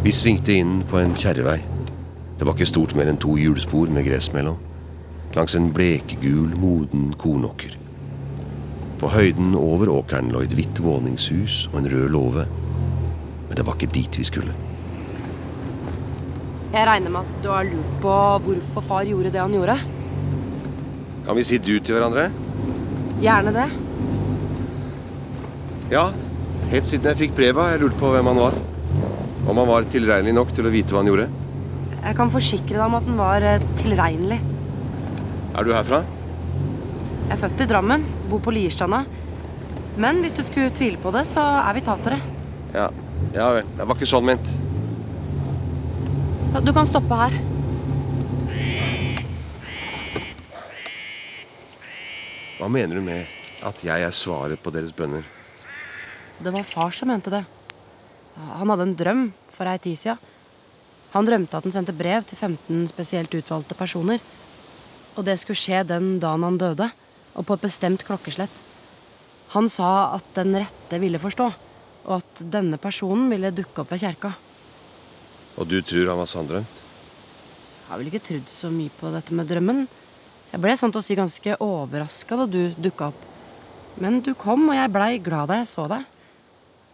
Vi 0.02 0.14
svingte 0.14 0.54
inn 0.58 0.82
på 0.90 0.98
en 1.02 1.14
kjerrevei. 1.18 1.71
Det 2.42 2.46
var 2.48 2.56
ikke 2.58 2.66
stort 2.66 2.92
mer 2.98 3.06
enn 3.06 3.20
to 3.22 3.36
hjulspor 3.38 3.90
med 3.94 4.02
gress 4.02 4.32
mellom. 4.34 4.56
Langs 5.36 5.54
en 5.54 5.68
blekegul, 5.70 6.56
moden 6.58 7.12
kornåker. 7.14 7.76
På 8.98 9.10
høyden 9.12 9.52
over 9.54 9.86
åkeren 9.92 10.32
lå 10.34 10.40
et 10.42 10.56
hvitt 10.58 10.80
våningshus 10.82 11.68
og 11.68 11.76
en 11.78 11.86
rød 11.92 12.08
låve. 12.10 12.42
Men 13.46 13.60
det 13.60 13.62
var 13.68 13.76
ikke 13.78 13.94
dit 13.94 14.18
vi 14.18 14.26
skulle. 14.26 14.56
Jeg 16.72 16.88
regner 16.88 17.14
med 17.14 17.20
at 17.20 17.44
du 17.44 17.46
har 17.52 17.68
lurt 17.68 17.92
på 18.02 18.16
hvorfor 18.48 18.86
far 18.88 19.06
gjorde 19.06 19.30
det 19.30 19.38
han 19.38 19.54
gjorde. 19.54 19.76
Kan 21.28 21.38
vi 21.38 21.44
si 21.46 21.60
du 21.62 21.76
til 21.78 21.94
hverandre? 21.94 22.24
Gjerne 23.22 23.52
det. 23.54 23.68
Ja. 25.94 26.08
Helt 26.74 26.90
siden 26.90 27.06
jeg 27.12 27.22
fikk 27.22 27.38
brevet, 27.38 27.62
har 27.62 27.76
jeg 27.76 27.84
lurt 27.84 28.02
på 28.02 28.10
hvem 28.16 28.32
han 28.32 28.42
var. 28.48 28.58
Om 29.46 29.62
han 29.62 29.70
var 29.70 29.88
tilregnelig 29.94 30.34
nok 30.40 30.50
til 30.58 30.66
å 30.66 30.74
vite 30.74 30.90
hva 30.90 31.04
han 31.04 31.12
gjorde. 31.12 31.28
Jeg 32.02 32.16
kan 32.18 32.32
forsikre 32.34 32.74
deg 32.76 32.84
om 32.84 32.96
at 32.98 33.06
den 33.06 33.18
var 33.20 33.44
eh, 33.46 33.62
tilregnelig. 33.78 34.40
Er 35.54 35.66
du 35.66 35.70
herfra? 35.74 36.02
Jeg 37.28 37.36
er 37.36 37.40
født 37.44 37.62
i 37.62 37.68
Drammen, 37.70 38.04
bor 38.30 38.42
på 38.42 38.52
Lierstranda. 38.54 39.04
Men 40.02 40.18
hvis 40.24 40.34
du 40.38 40.42
skulle 40.42 40.72
tvile 40.74 40.98
på 41.00 41.12
det, 41.14 41.22
så 41.30 41.44
er 41.62 41.76
vi 41.76 41.84
tatere. 41.86 42.18
Ja. 42.74 42.88
Ja 43.36 43.48
vel. 43.54 43.68
Det 43.78 43.86
var 43.86 43.96
ikke 43.98 44.08
sånn 44.10 44.26
ment. 44.26 44.50
Du 46.62 46.72
kan 46.74 46.88
stoppe 46.88 47.16
her. 47.16 47.38
Hva 52.58 52.68
mener 52.70 52.98
du 52.98 53.04
med 53.06 53.30
at 53.66 53.78
jeg 53.86 54.04
er 54.06 54.14
svaret 54.14 54.60
på 54.62 54.74
deres 54.74 54.92
bønner? 54.96 55.24
Det 56.42 56.50
var 56.54 56.66
far 56.66 56.92
som 56.94 57.10
mente 57.12 57.30
det. 57.32 57.44
Han 58.58 58.70
hadde 58.72 58.88
en 58.88 58.98
drøm 58.98 59.24
for 59.54 59.70
ei 59.70 59.78
tid 59.82 59.98
sida. 60.00 60.18
Han 61.12 61.28
drømte 61.28 61.58
at 61.58 61.66
han 61.66 61.74
sendte 61.74 61.94
brev 61.96 62.24
til 62.24 62.38
15 62.38 62.86
spesielt 62.90 63.34
utvalgte 63.36 63.76
personer. 63.76 64.22
Og 65.16 65.26
det 65.26 65.36
skulle 65.40 65.60
skje 65.60 65.82
den 65.84 66.14
dagen 66.22 66.46
han 66.46 66.60
døde, 66.60 66.88
og 67.36 67.46
på 67.48 67.56
et 67.56 67.66
bestemt 67.66 68.04
klokkeslett. 68.08 68.52
Han 69.52 69.68
sa 69.68 70.14
at 70.16 70.24
den 70.38 70.56
rette 70.56 71.00
ville 71.00 71.20
forstå, 71.20 71.48
og 72.08 72.14
at 72.16 72.44
denne 72.54 72.80
personen 72.80 73.28
ville 73.32 73.52
dukke 73.52 73.84
opp 73.84 73.92
ved 73.92 74.00
kjerka. 74.06 74.32
Og 75.60 75.68
du 75.68 75.82
tror 75.84 76.08
han 76.08 76.22
var 76.22 76.30
sanndrømt? 76.30 76.78
Jeg 77.82 77.90
har 77.90 78.00
vel 78.00 78.08
ikke 78.08 78.24
trodd 78.24 78.48
så 78.48 78.70
mye 78.72 78.92
på 78.96 79.10
dette 79.12 79.36
med 79.36 79.50
drømmen. 79.50 79.84
Jeg 80.52 80.60
ble 80.64 80.76
sånn 80.80 80.94
til 80.94 81.02
å 81.02 81.04
si 81.04 81.16
ganske 81.18 81.58
overraska 81.60 82.38
da 82.40 82.46
du 82.48 82.62
dukka 82.80 83.10
opp. 83.12 83.28
Men 84.00 84.22
du 84.24 84.32
kom, 84.32 84.64
og 84.70 84.78
jeg 84.78 84.92
blei 84.94 85.10
glad 85.20 85.52
da 85.52 85.60
jeg 85.60 85.68
så 85.68 85.84
deg. 85.92 86.08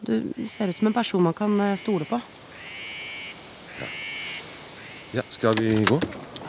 Du 0.02 0.14
ser 0.50 0.70
ut 0.70 0.78
som 0.78 0.90
en 0.90 0.96
person 0.96 1.22
man 1.22 1.36
kan 1.38 1.54
eh, 1.62 1.78
stole 1.78 2.06
på. 2.06 2.18
Ja, 5.12 5.22
skal 5.30 5.54
vi 5.56 5.84
gå? 5.88 6.00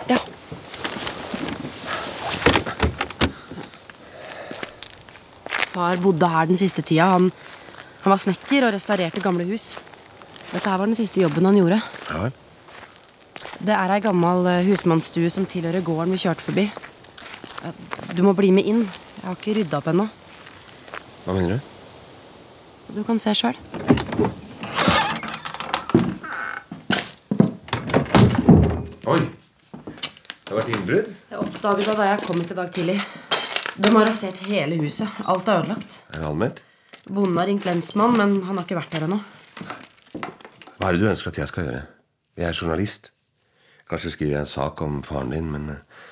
Ja. 0.10 0.18
Far 5.70 5.98
bodde 6.04 6.28
her 6.28 6.50
den 6.50 6.60
siste 6.60 6.82
tida. 6.82 7.08
Han, 7.14 7.30
han 8.04 8.12
var 8.12 8.20
snekker 8.20 8.68
og 8.68 8.76
restaurerte 8.76 9.24
gamle 9.24 9.46
hus. 9.48 9.72
Dette 10.50 10.66
her 10.66 10.80
var 10.82 10.90
den 10.90 10.98
siste 10.98 11.22
jobben 11.22 11.46
han 11.48 11.60
gjorde. 11.60 11.80
Ja. 12.10 12.30
Det 13.60 13.76
er 13.76 13.94
ei 13.96 14.02
gammel 14.04 14.48
eh, 14.48 14.66
husmannsstue 14.68 15.30
som 15.32 15.48
tilhører 15.50 15.84
gården 15.84 16.16
vi 16.16 16.22
kjørte 16.24 16.46
forbi. 16.48 16.68
Du 18.16 18.24
må 18.24 18.34
bli 18.36 18.52
med 18.56 18.68
inn. 18.68 18.86
Jeg 19.20 19.28
har 19.28 19.36
ikke 19.40 19.56
rydda 19.60 19.80
opp 19.82 19.92
ennå. 19.92 20.08
Hva 21.26 21.36
mener 21.36 21.60
du? 21.60 22.96
Du 23.00 23.04
kan 23.08 23.20
se 23.22 23.36
sjøl. 23.38 23.60
Innbrudd? 30.90 31.10
Jeg 31.30 31.38
oppdaget 31.38 31.86
det 31.86 31.94
da 32.00 32.06
jeg 32.08 32.22
kom 32.24 32.40
hit 32.42 32.52
i 32.52 32.56
dag 32.58 32.70
tidlig. 32.74 32.96
De 33.80 33.90
har 33.94 34.08
rasert 34.10 34.40
hele 34.50 34.80
huset. 34.82 35.20
Alt 35.30 35.48
er 35.48 35.62
ødelagt. 35.62 36.00
Er 36.10 36.24
det 36.24 36.30
anmeldt? 36.32 36.64
Bonden 37.10 37.38
har 37.38 37.48
ringt 37.50 37.68
lensmann, 37.68 38.16
men 38.18 38.40
han 38.48 38.58
har 38.58 38.66
ikke 38.66 38.78
vært 38.80 38.96
her 38.98 39.06
ennå. 39.06 39.20
Hva 40.80 40.90
er 40.90 40.98
det 40.98 41.04
du 41.04 41.10
ønsker 41.12 41.30
at 41.30 41.40
jeg 41.44 41.52
skal 41.52 41.68
gjøre? 41.68 41.84
Jeg 42.40 42.50
er 42.50 42.58
journalist. 42.58 43.12
Kanskje 43.90 44.16
skriver 44.16 44.38
jeg 44.40 44.48
en 44.48 44.52
sak 44.56 44.82
om 44.86 45.00
faren 45.06 45.34
din, 45.34 45.54
men 45.54 45.70
eh, 45.76 46.04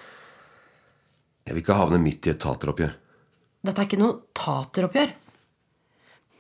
Jeg 1.48 1.56
vil 1.56 1.64
ikke 1.64 1.82
havne 1.82 2.02
midt 2.04 2.28
i 2.28 2.36
et 2.36 2.42
tateroppgjør. 2.44 2.96
Dette 3.66 3.82
er 3.82 3.88
ikke 3.88 4.02
noe 4.02 4.20
tateroppgjør. 4.38 5.14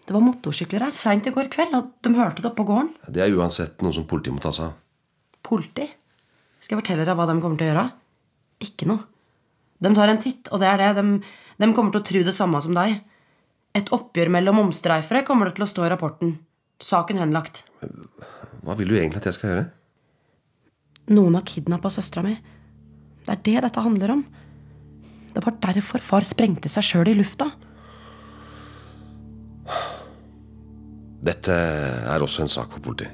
Det 0.07 0.13
var 0.15 0.23
motorsykler 0.23 0.85
her 0.85 0.95
seint 0.95 1.25
i 1.27 1.33
går 1.33 1.49
kveld, 1.51 1.73
og 1.73 1.93
de 2.03 2.13
hørte 2.15 2.43
det 2.43 2.51
oppe 2.51 2.61
på 2.61 2.69
gården. 2.69 2.93
Det 3.09 3.23
er 3.23 3.33
uansett 3.33 3.81
noe 3.81 3.95
som 3.95 4.05
politiet 4.07 4.35
må 4.35 4.43
ta 4.43 4.53
seg 4.53 4.69
av. 4.69 4.75
Politi? 5.47 5.87
Skal 6.61 6.77
jeg 6.77 6.83
fortelle 6.83 7.07
deg 7.07 7.17
hva 7.17 7.25
de 7.29 7.41
kommer 7.41 7.57
til 7.57 7.65
å 7.65 7.73
gjøre? 7.73 7.87
Ikke 8.63 8.87
noe. 8.89 9.05
De 9.77 9.91
tar 9.93 10.09
en 10.09 10.21
titt, 10.21 10.49
og 10.49 10.61
det 10.61 10.69
er 10.71 10.81
det. 10.81 10.89
De, 10.97 11.33
de 11.61 11.69
kommer 11.77 11.93
til 11.93 12.01
å 12.01 12.07
tro 12.09 12.23
det 12.25 12.33
samme 12.33 12.61
som 12.65 12.73
deg. 12.77 12.97
Et 13.77 13.91
oppgjør 13.93 14.31
mellom 14.33 14.63
omstreifere 14.63 15.25
kommer 15.27 15.49
det 15.49 15.57
til 15.59 15.67
å 15.67 15.69
stå 15.69 15.85
i 15.85 15.91
rapporten. 15.93 16.37
Saken 16.81 17.21
henlagt. 17.21 17.63
Hva 18.65 18.77
vil 18.77 18.89
du 18.89 18.97
egentlig 18.97 19.21
at 19.21 19.29
jeg 19.29 19.37
skal 19.37 19.51
gjøre? 19.51 19.67
Noen 21.13 21.37
har 21.37 21.45
kidnappa 21.47 21.91
søstera 21.93 22.25
mi. 22.25 22.33
Det 23.27 23.35
er 23.35 23.43
det 23.45 23.61
dette 23.67 23.83
handler 23.85 24.17
om. 24.17 24.25
Det 25.33 25.43
var 25.45 25.59
derfor 25.61 26.01
far 26.01 26.25
sprengte 26.25 26.71
seg 26.71 26.85
sjøl 26.85 27.11
i 27.11 27.15
lufta. 27.17 27.51
Dette 31.27 31.53
er 31.53 32.23
også 32.23 32.45
en 32.45 32.51
sak 32.51 32.73
for 32.73 32.83
politiet. 32.83 33.13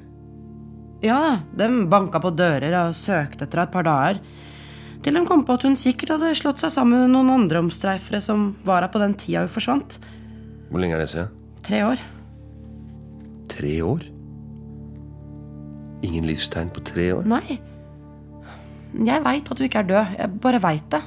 Ja, 1.04 1.44
de 1.52 1.68
banka 1.92 2.22
på 2.24 2.32
dører 2.32 2.72
og 2.80 2.96
søkte 2.96 3.44
etter 3.44 3.60
deg 3.60 3.68
et 3.68 3.74
par 3.74 3.88
dager. 3.88 4.22
Til 5.04 5.18
de 5.18 5.24
kom 5.28 5.42
på 5.44 5.58
at 5.58 5.66
hun 5.68 5.76
sikkert 5.80 6.14
hadde 6.16 6.32
slått 6.40 6.62
seg 6.64 6.72
sammen 6.72 7.02
med 7.04 7.12
noen 7.12 7.32
andre 7.34 7.60
omstreifere 7.60 8.22
som 8.24 8.54
var 8.64 8.86
her 8.86 8.92
på 8.94 9.02
den 9.02 9.16
tida 9.20 9.42
hun 9.44 9.52
forsvant. 9.52 9.98
Hvor 10.70 10.80
lenge 10.80 10.96
er 10.96 11.04
det 11.04 11.10
siden? 11.12 11.34
Tre 11.64 11.82
år. 11.84 12.04
Tre 13.52 13.74
år? 13.84 14.06
Ingen 16.08 16.28
livstegn 16.28 16.72
på 16.76 16.84
tre 16.88 17.10
år? 17.18 17.28
Nei. 17.28 17.60
Jeg 18.94 19.24
veit 19.26 19.50
at 19.52 19.60
du 19.60 19.66
ikke 19.66 19.82
er 19.84 19.90
død. 19.90 20.16
Jeg 20.20 20.40
bare 20.44 20.62
veit 20.64 20.88
det. 20.94 21.02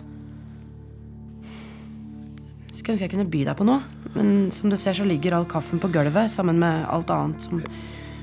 Skulle 2.77 2.97
ønske 2.97 3.07
jeg 3.07 3.15
kunne 3.15 3.31
by 3.33 3.45
deg 3.49 3.57
på 3.59 3.67
noe, 3.67 3.81
men 4.13 4.51
som 4.53 4.69
du 4.71 4.77
ser, 4.79 4.97
så 4.99 5.07
ligger 5.09 5.39
all 5.39 5.49
kaffen 5.49 5.81
på 5.81 5.89
gulvet 5.95 6.29
sammen 6.33 6.61
med 6.61 6.85
alt 6.93 7.11
annet 7.15 7.49
som 7.49 7.63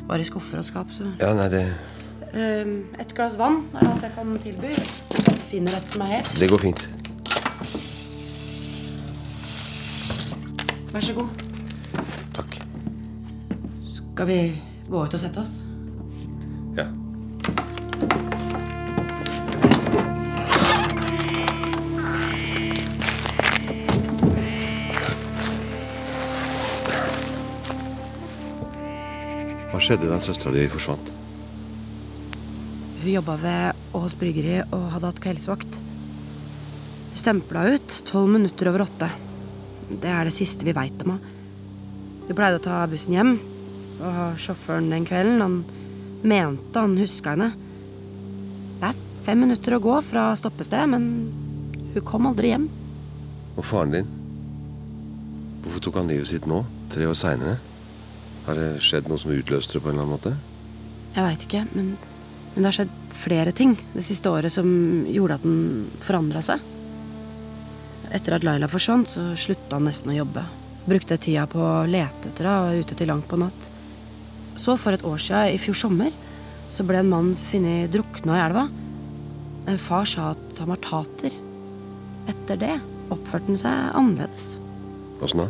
var 0.06 0.22
i 0.22 0.28
skuffer 0.30 0.62
og 0.62 0.70
skap. 0.70 0.94
Så 0.94 1.10
Ja, 1.18 1.34
nei, 1.34 1.50
det, 1.50 1.64
Ehm, 2.34 2.86
Et 3.00 3.14
glass 3.14 3.36
vann 3.38 3.62
er 3.78 3.88
alt 3.92 4.02
jeg 4.02 4.16
kan 4.16 4.38
tilby. 4.42 5.33
Finner 5.54 5.76
et 5.78 5.86
som 5.86 6.02
er 6.02 6.06
helt. 6.06 6.30
det 6.40 6.48
går 6.50 6.58
fint. 6.58 6.90
Vær 10.94 11.00
så 11.06 11.14
god. 11.14 11.44
Takk. 12.34 12.58
Skal 13.86 14.28
vi 14.32 14.40
gå 14.90 15.04
ut 15.06 15.14
og 15.14 15.22
sette 15.22 15.44
oss? 15.44 15.60
Ja. 16.74 16.88
Hva 29.70 29.78
skjedde 29.86 30.10
da 30.10 30.18
søstera 30.18 30.58
di 30.58 30.66
forsvant? 30.74 31.14
Hun 33.04 33.12
jobba 33.12 33.34
ved 33.36 33.96
Ås 34.00 34.14
bryggeri 34.16 34.62
og 34.64 34.84
hadde 34.94 35.10
hatt 35.10 35.18
kveldsvakt. 35.20 35.76
Hun 35.76 37.20
stempla 37.20 37.66
ut 37.76 37.98
tolv 38.08 38.30
minutter 38.32 38.70
over 38.72 38.86
åtte. 38.86 39.10
Det 39.92 40.08
er 40.08 40.24
det 40.24 40.32
siste 40.32 40.64
vi 40.64 40.72
veit 40.76 41.04
om 41.04 41.18
henne. 41.18 41.34
Hun 42.24 42.38
pleide 42.38 42.62
å 42.62 42.64
ta 42.64 42.78
bussen 42.88 43.18
hjem, 43.18 43.34
og 44.00 44.38
sjåføren 44.40 44.88
den 44.94 45.04
kvelden, 45.04 45.44
han 45.44 45.58
mente 46.24 46.80
han 46.80 46.96
huska 46.96 47.34
henne. 47.34 47.50
Det 48.80 48.94
er 48.94 49.04
fem 49.28 49.44
minutter 49.44 49.76
å 49.76 49.82
gå 49.84 49.98
fra 50.08 50.30
stoppested, 50.40 50.88
men 50.96 51.10
hun 51.92 52.08
kom 52.08 52.32
aldri 52.32 52.54
hjem. 52.54 52.70
Og 53.58 53.68
faren 53.68 53.98
din? 53.98 54.16
Hvorfor 55.66 55.84
tok 55.90 56.00
han 56.00 56.16
livet 56.16 56.32
sitt 56.32 56.48
nå, 56.48 56.64
tre 56.96 57.12
år 57.12 57.20
seinere? 57.20 57.60
Har 58.48 58.64
det 58.64 58.72
skjedd 58.84 59.12
noe 59.12 59.20
som 59.20 59.36
utløste 59.36 59.76
det 59.76 59.84
på 59.84 59.92
en 59.92 60.00
eller 60.00 60.08
annen 60.08 60.16
måte? 60.16 60.36
Jeg 61.14 61.28
veit 61.28 61.48
ikke, 61.50 61.68
men, 61.76 61.94
men 62.54 62.62
det 62.62 62.70
har 62.70 62.78
skjedd 62.78 62.94
flere 63.18 63.54
ting 63.56 63.74
det 63.94 64.06
siste 64.06 64.30
året 64.30 64.54
som 64.54 64.68
gjorde 65.10 65.40
at 65.40 65.46
den 65.46 65.88
forandra 66.06 66.44
seg. 66.46 66.62
Etter 68.14 68.36
at 68.38 68.46
Laila 68.46 68.70
forsvant, 68.70 69.10
så 69.10 69.32
slutta 69.40 69.80
han 69.80 69.88
nesten 69.90 70.14
å 70.14 70.20
jobbe. 70.20 70.44
Brukte 70.86 71.18
tida 71.18 71.48
på 71.50 71.62
å 71.64 71.86
lete 71.90 72.30
etter 72.30 72.50
henne 72.50 72.84
ute 72.84 72.98
til 73.00 73.10
langt 73.10 73.26
på 73.30 73.40
natt. 73.42 73.70
Så, 74.60 74.76
for 74.78 74.94
et 74.94 75.06
år 75.08 75.18
siden, 75.18 75.56
i 75.56 75.62
fjor 75.62 75.80
sommer, 75.80 76.14
så 76.70 76.86
ble 76.86 77.02
en 77.02 77.10
mann 77.10 77.32
funnet 77.50 77.90
drukna 77.94 78.38
i 78.38 78.44
elva. 78.44 78.68
En 79.72 79.80
Far 79.82 80.06
sa 80.10 80.34
at 80.36 80.62
han 80.62 80.70
var 80.70 80.82
tater. 80.84 81.34
Etter 82.30 82.60
det 82.62 82.76
oppførte 83.14 83.50
han 83.50 83.60
seg 83.60 83.98
annerledes. 83.98 84.54
Åssen 85.24 85.46
da? 85.46 85.50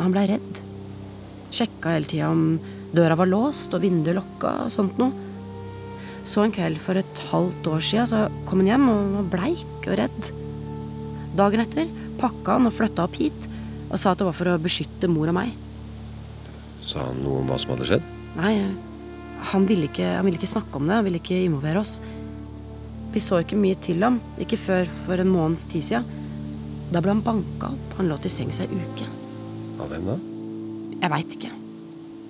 Han 0.00 0.14
blei 0.14 0.24
redd. 0.30 0.60
Sjekka 1.52 1.92
hele 1.96 2.08
tida 2.08 2.30
om 2.32 2.54
døra 2.94 3.18
var 3.18 3.28
låst 3.28 3.74
og 3.76 3.82
vinduet 3.84 4.16
lokka 4.16 4.54
og 4.64 4.72
sånt 4.72 4.96
noe. 5.02 5.29
Så 6.28 6.44
en 6.44 6.52
kveld 6.54 6.78
for 6.82 7.00
et 7.00 7.22
halvt 7.30 7.70
år 7.72 7.82
sia 7.84 8.04
så 8.08 8.26
kom 8.48 8.62
han 8.62 8.70
hjem 8.72 8.86
og 8.92 9.16
var 9.16 9.30
bleik 9.36 9.88
og 9.88 9.96
redd. 10.00 10.30
Dagen 11.38 11.62
etter 11.64 11.90
pakka 12.20 12.58
han 12.58 12.68
og 12.68 12.76
flytta 12.76 13.06
opp 13.06 13.16
hit 13.20 13.48
og 13.90 13.98
sa 13.98 14.12
at 14.12 14.20
det 14.20 14.28
var 14.28 14.36
for 14.36 14.52
å 14.52 14.60
beskytte 14.62 15.10
mor 15.10 15.30
og 15.32 15.36
meg. 15.40 15.54
Sa 16.86 17.02
han 17.08 17.20
noe 17.24 17.40
om 17.42 17.50
hva 17.50 17.58
som 17.60 17.74
hadde 17.74 17.88
skjedd? 17.88 18.06
Nei, 18.38 18.54
han 19.50 19.66
ville 19.66 19.88
ikke, 19.88 20.06
han 20.16 20.26
ville 20.26 20.38
ikke 20.38 20.50
snakke 20.50 20.78
om 20.78 20.86
det. 20.86 20.98
Han 21.00 21.06
ville 21.08 21.20
ikke 21.20 21.40
involvere 21.42 21.82
oss. 21.82 21.98
Vi 23.10 23.22
så 23.24 23.40
ikke 23.42 23.58
mye 23.58 23.78
til 23.82 24.04
ham. 24.04 24.20
Ikke 24.42 24.60
før 24.60 24.90
for 25.06 25.18
en 25.18 25.32
måneds 25.32 25.66
tid 25.70 25.86
sia. 25.86 26.02
Da 26.94 27.02
ble 27.02 27.16
han 27.16 27.24
banka 27.26 27.72
opp. 27.72 27.96
Han 27.98 28.10
lå 28.10 28.18
til 28.22 28.32
sengs 28.32 28.60
ei 28.62 28.68
uke. 28.70 29.08
Av 29.80 29.90
hvem 29.90 30.06
da? 30.12 30.16
Jeg 31.00 31.12
veit 31.16 31.36
ikke. 31.38 31.52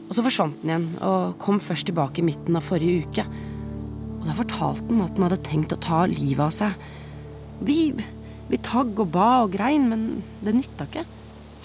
Og 0.08 0.16
så 0.16 0.24
forsvant 0.26 0.62
han 0.62 0.70
igjen, 0.70 0.88
og 1.06 1.36
kom 1.42 1.60
først 1.62 1.86
tilbake 1.90 2.22
i 2.22 2.26
midten 2.26 2.56
av 2.58 2.64
forrige 2.66 3.04
uke. 3.06 3.26
Og 4.20 4.26
da 4.28 4.36
fortalte 4.36 4.86
han 4.90 5.04
at 5.04 5.16
han 5.16 5.26
hadde 5.26 5.40
tenkt 5.46 5.72
å 5.74 5.80
ta 5.80 6.02
livet 6.10 6.42
av 6.44 6.52
seg. 6.52 6.88
Vi, 7.64 7.78
vi 8.50 8.60
tagg 8.64 8.98
og 9.00 9.12
ba 9.14 9.30
og 9.44 9.54
grein, 9.56 9.88
men 9.88 10.06
det 10.44 10.54
nytta 10.56 10.88
ikke. 10.88 11.06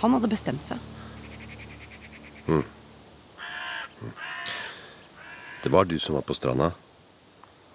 Han 0.01 0.15
hadde 0.15 0.31
bestemt 0.31 0.71
seg. 0.71 0.79
Mm. 2.47 2.63
Mm. 4.01 4.11
Det 5.63 5.71
var 5.73 5.87
du 5.89 5.97
som 5.99 6.15
var 6.15 6.25
på 6.27 6.35
stranda 6.37 6.71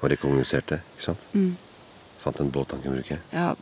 og 0.00 0.06
rekognoserte, 0.12 0.80
ikke 0.94 1.10
sant? 1.10 1.24
Mm. 1.34 1.56
Fant 2.20 2.40
en 2.40 2.52
båt 2.52 2.72
han 2.72 2.80
kunne 2.84 3.00
bruke. 3.00 3.18
Ja, 3.34 3.52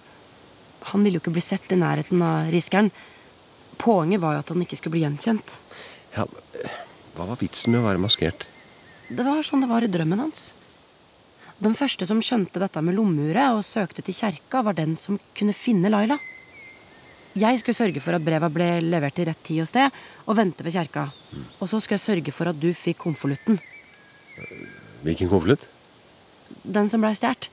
han 0.91 1.05
ville 1.05 1.19
jo 1.19 1.23
ikke 1.25 1.35
bli 1.35 1.43
sett 1.43 1.73
i 1.75 1.79
nærheten 1.79 2.23
av 2.23 2.51
riskeren. 2.55 2.91
Poenget 3.79 4.23
var 4.23 4.37
jo 4.37 4.43
at 4.45 4.53
han 4.53 4.63
ikke 4.63 4.79
skulle 4.79 4.97
bli 4.99 5.05
gjenkjent. 5.07 5.59
Ja, 6.15 6.27
Hva 7.19 7.27
var 7.27 7.41
vitsen 7.41 7.75
med 7.75 7.83
å 7.83 7.89
være 7.89 7.99
maskert? 8.03 8.47
Det 9.09 9.25
var 9.27 9.43
sånn 9.47 9.65
det 9.65 9.71
var 9.71 9.83
i 9.83 9.91
drømmen 9.91 10.21
hans. 10.23 10.53
Den 11.59 11.75
første 11.75 12.07
som 12.07 12.21
skjønte 12.23 12.61
dette 12.63 12.81
med 12.87 12.95
lommeuret 12.95 13.57
og 13.57 13.65
søkte 13.67 14.03
til 14.07 14.15
kjerka, 14.15 14.63
var 14.63 14.77
den 14.79 14.95
som 14.99 15.19
kunne 15.35 15.55
finne 15.57 15.91
Laila. 15.91 16.19
Jeg 17.39 17.59
skulle 17.61 17.77
sørge 17.77 18.03
for 18.03 18.15
at 18.15 18.23
breva 18.25 18.49
ble 18.51 18.67
levert 18.83 19.17
til 19.19 19.27
rett 19.29 19.41
tid 19.47 19.63
og 19.65 19.69
sted, 19.71 19.95
og 20.27 20.39
vente 20.39 20.63
ved 20.67 20.75
kjerka. 20.75 21.09
Og 21.59 21.67
så 21.71 21.81
skulle 21.83 21.99
jeg 21.99 22.05
sørge 22.07 22.35
for 22.35 22.51
at 22.51 22.61
du 22.63 22.71
fikk 22.75 23.03
konvolutten. 23.03 23.59
Hvilken 25.03 25.31
konvolutt? 25.31 25.67
Den 26.63 26.91
som 26.91 27.03
blei 27.03 27.13
stjålet. 27.19 27.51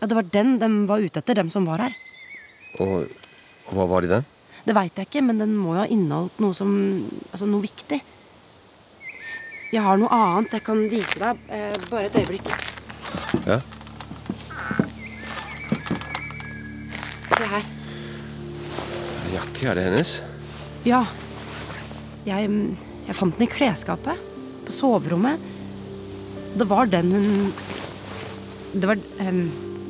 Ja, 0.00 0.08
det 0.08 0.16
var 0.16 0.28
den 0.32 0.56
de 0.60 0.70
var 0.88 1.04
ute 1.04 1.20
etter, 1.20 1.36
dem 1.38 1.52
som 1.52 1.68
var 1.68 1.84
her. 1.84 1.96
Og, 2.80 3.12
og 3.68 3.76
hva 3.76 3.86
var 3.88 4.04
det 4.04 4.10
i 4.10 4.14
den? 4.16 4.26
Det 4.66 4.74
veit 4.76 4.96
jeg 4.98 5.08
ikke, 5.08 5.24
men 5.28 5.40
den 5.40 5.54
må 5.56 5.76
jo 5.76 5.82
ha 5.84 5.90
inneholdt 5.92 6.40
noe 6.42 6.56
som 6.56 6.72
Altså 7.30 7.48
noe 7.48 7.64
viktig. 7.64 8.00
Jeg 9.72 9.82
har 9.82 10.00
noe 10.00 10.12
annet 10.12 10.56
jeg 10.56 10.64
kan 10.66 10.82
vise 10.90 11.20
deg. 11.20 11.46
Eh, 11.52 11.78
bare 11.90 12.08
et 12.08 12.18
øyeblikk. 12.20 12.75
Ja. 13.44 13.58
Se 17.26 17.48
her. 17.52 17.66
Jakke, 19.34 19.66
er 19.68 19.78
det 19.78 19.84
hennes? 19.88 20.14
Ja. 20.86 21.02
Jeg, 22.26 22.50
jeg 23.06 23.18
fant 23.18 23.36
den 23.36 23.46
i 23.46 23.50
klesskapet. 23.50 24.22
På 24.66 24.74
soverommet. 24.74 25.42
Det 26.56 26.66
var 26.66 26.88
den 26.88 27.12
hun 27.12 27.52
Det 28.72 28.88
var 28.88 28.96
um, 29.20 29.42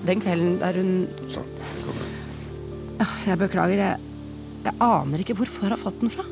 den 0.06 0.20
kvelden 0.22 0.58
der 0.60 0.76
hun 0.80 0.90
Sånn. 1.30 1.52
Ja, 2.98 3.06
Jeg 3.26 3.38
beklager. 3.40 3.78
Jeg, 3.78 4.00
jeg 4.66 4.74
aner 4.82 5.22
ikke 5.22 5.36
hvor 5.38 5.50
far 5.50 5.72
har 5.74 5.80
fått 5.80 6.00
den 6.02 6.10
fra. 6.12 6.24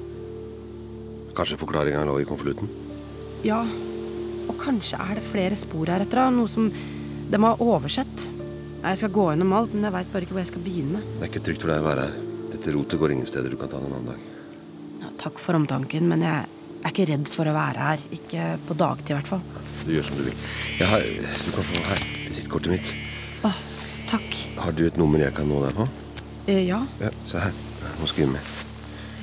Kanskje 1.35 1.59
forklaringa 1.61 2.05
lå 2.07 2.21
i 2.23 2.27
konvolutten? 2.29 2.71
Ja, 3.45 3.61
og 4.49 4.57
kanskje 4.61 4.99
er 5.03 5.19
det 5.19 5.25
flere 5.27 5.57
spor 5.59 5.91
her 5.91 6.05
etter 6.05 6.23
henne. 6.23 6.41
Noe 6.43 6.51
som 6.51 6.69
de 7.31 7.41
har 7.43 7.63
oversett. 7.63 8.29
Jeg 8.85 9.01
skal 9.01 9.13
gå 9.15 9.25
gjennom 9.31 9.53
alt, 9.57 9.73
men 9.75 9.87
jeg 9.89 9.95
veit 9.95 10.11
bare 10.13 10.27
ikke 10.27 10.37
hvor 10.37 10.43
jeg 10.45 10.51
skal 10.53 10.65
begynne. 10.65 11.01
Det 11.17 11.23
er 11.25 11.31
ikke 11.33 11.45
trygt 11.47 11.63
for 11.65 11.73
deg 11.73 11.81
å 11.81 11.87
være 11.89 12.05
her. 12.09 12.19
Dette 12.53 12.75
rotet 12.77 13.01
går 13.01 13.15
ingen 13.15 13.27
steder. 13.31 13.51
Du 13.55 13.57
kan 13.61 13.71
ta 13.73 13.81
det 13.81 13.89
en 13.89 13.97
annen 13.97 14.11
dag. 14.13 14.27
Ja, 15.03 15.13
takk 15.23 15.41
for 15.43 15.57
omtanken, 15.59 16.07
men 16.11 16.23
jeg 16.25 16.45
er 16.85 16.93
ikke 16.93 17.07
redd 17.09 17.31
for 17.33 17.49
å 17.49 17.55
være 17.57 17.87
her. 17.89 18.05
Ikke 18.15 18.49
på 18.69 18.77
dagtid, 18.79 19.15
i 19.15 19.17
hvert 19.17 19.31
fall. 19.33 19.43
Du 19.85 19.93
gjør 19.95 20.07
som 20.11 20.21
du 20.21 20.27
vil. 20.29 20.37
Jeg 20.79 20.91
har, 20.93 21.07
du 21.09 21.51
kan 21.57 21.69
få 21.71 21.83
her 21.89 22.05
visittkortet 22.29 22.75
mitt. 22.75 22.93
Åh, 23.49 23.59
takk. 24.13 24.39
Har 24.61 24.77
du 24.77 24.85
et 24.87 25.01
nummer 25.01 25.21
jeg 25.25 25.35
kan 25.37 25.49
nå 25.49 25.65
deg 25.65 25.75
på? 25.81 25.89
Eh, 26.47 26.63
ja. 26.69 26.83
Ja, 27.01 27.11
Se 27.31 27.41
her. 27.41 27.57
Jeg 27.85 28.01
må 28.03 28.09
skrive 28.11 28.31
med. 28.37 28.53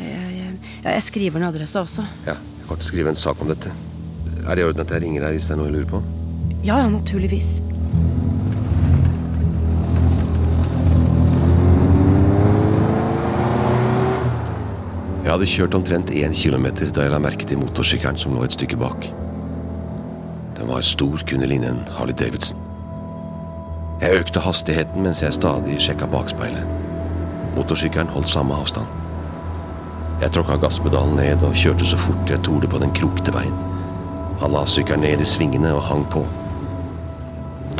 Jeg, 0.02 0.28
jeg, 0.40 0.52
ja, 0.82 0.96
jeg 0.96 1.06
skriver 1.06 1.42
en 1.42 1.50
adresse 1.52 1.78
også. 1.82 2.06
Ja, 2.26 2.34
Jeg 2.58 2.66
kommer 2.68 2.82
til 2.82 2.88
å 2.90 2.94
skrive 2.96 3.14
en 3.14 3.20
sak 3.20 3.42
om 3.46 3.50
dette. 3.52 3.74
Er 4.42 4.56
det 4.58 4.64
i 4.64 4.66
orden 4.66 4.82
at 4.82 4.94
jeg 4.96 5.04
ringer 5.04 5.26
deg 5.28 5.38
hvis 5.38 5.50
det 5.50 5.54
er 5.54 5.60
noe 5.62 5.70
jeg 5.70 5.76
lurer 5.78 5.90
på? 5.92 6.02
Ja, 6.66 6.78
ja, 6.82 6.88
naturligvis. 6.90 7.60
Jeg 15.32 15.38
hadde 15.40 15.48
kjørt 15.48 15.76
omtrent 15.78 16.10
én 16.12 16.34
kilometer 16.36 16.90
da 16.92 17.06
jeg 17.06 17.12
la 17.14 17.18
merke 17.24 17.46
til 17.48 17.56
motorsykkelen 17.62 18.18
som 18.20 18.34
lå 18.36 18.42
et 18.44 18.52
stykke 18.52 18.76
bak. 18.76 19.06
Den 20.58 20.68
var 20.68 20.84
stor, 20.84 21.22
kunne 21.24 21.48
ligne 21.48 21.70
en 21.72 21.78
Harley 21.96 22.12
Davidson. 22.20 22.60
Jeg 24.02 24.26
økte 24.26 24.44
hastigheten 24.44 25.06
mens 25.06 25.22
jeg 25.24 25.38
stadig 25.38 25.78
sjekka 25.86 26.10
bakspeilet. 26.12 26.68
Motorsykkelen 27.56 28.12
holdt 28.12 28.28
samme 28.34 28.58
avstand. 28.60 28.92
Jeg 30.20 30.36
tråkka 30.36 30.60
gasspedalen 30.66 31.16
ned 31.16 31.48
og 31.48 31.56
kjørte 31.64 31.88
så 31.88 32.02
fort 32.04 32.36
jeg 32.36 32.44
torde 32.44 32.68
på 32.68 32.84
den 32.84 32.92
krokete 33.00 33.32
veien. 33.32 33.56
Han 34.44 34.52
la 34.52 34.66
sykkelen 34.68 35.08
ned 35.08 35.24
i 35.24 35.30
svingene 35.38 35.72
og 35.78 35.88
hang 35.94 36.04
på. 36.12 36.26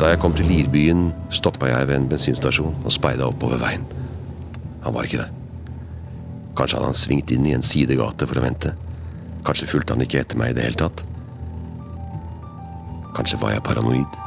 Da 0.00 0.14
jeg 0.14 0.24
kom 0.24 0.32
til 0.40 0.48
Lirbyen, 0.48 1.10
stoppa 1.28 1.68
jeg 1.68 1.92
ved 1.92 2.00
en 2.00 2.10
bensinstasjon 2.16 2.80
og 2.80 2.96
speida 2.96 3.28
oppover 3.28 3.60
veien. 3.60 3.84
Han 4.88 4.96
var 4.96 5.04
ikke 5.04 5.26
det. 5.26 5.41
Kanskje 6.56 6.76
hadde 6.76 6.90
han 6.90 6.98
svingt 6.98 7.30
inn 7.32 7.46
i 7.48 7.54
en 7.56 7.64
sidegate 7.64 8.28
for 8.28 8.38
å 8.38 8.44
vente. 8.44 8.74
Kanskje 9.46 9.70
fulgte 9.70 9.96
han 9.96 10.04
ikke 10.04 10.20
etter 10.20 10.38
meg 10.38 10.52
i 10.52 10.58
det 10.58 10.66
hele 10.66 10.80
tatt. 10.84 11.04
Kanskje 13.16 13.40
var 13.40 13.56
jeg 13.56 13.64
paranoid. 13.64 14.20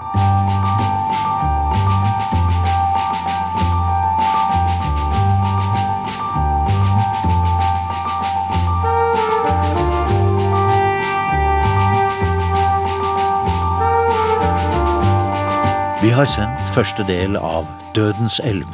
Vi 16.02 16.12
har 16.14 16.28
sendt 16.30 16.62
første 16.76 17.04
del 17.08 17.34
av 17.38 17.66
Dødens 17.96 18.38
elv, 18.44 18.68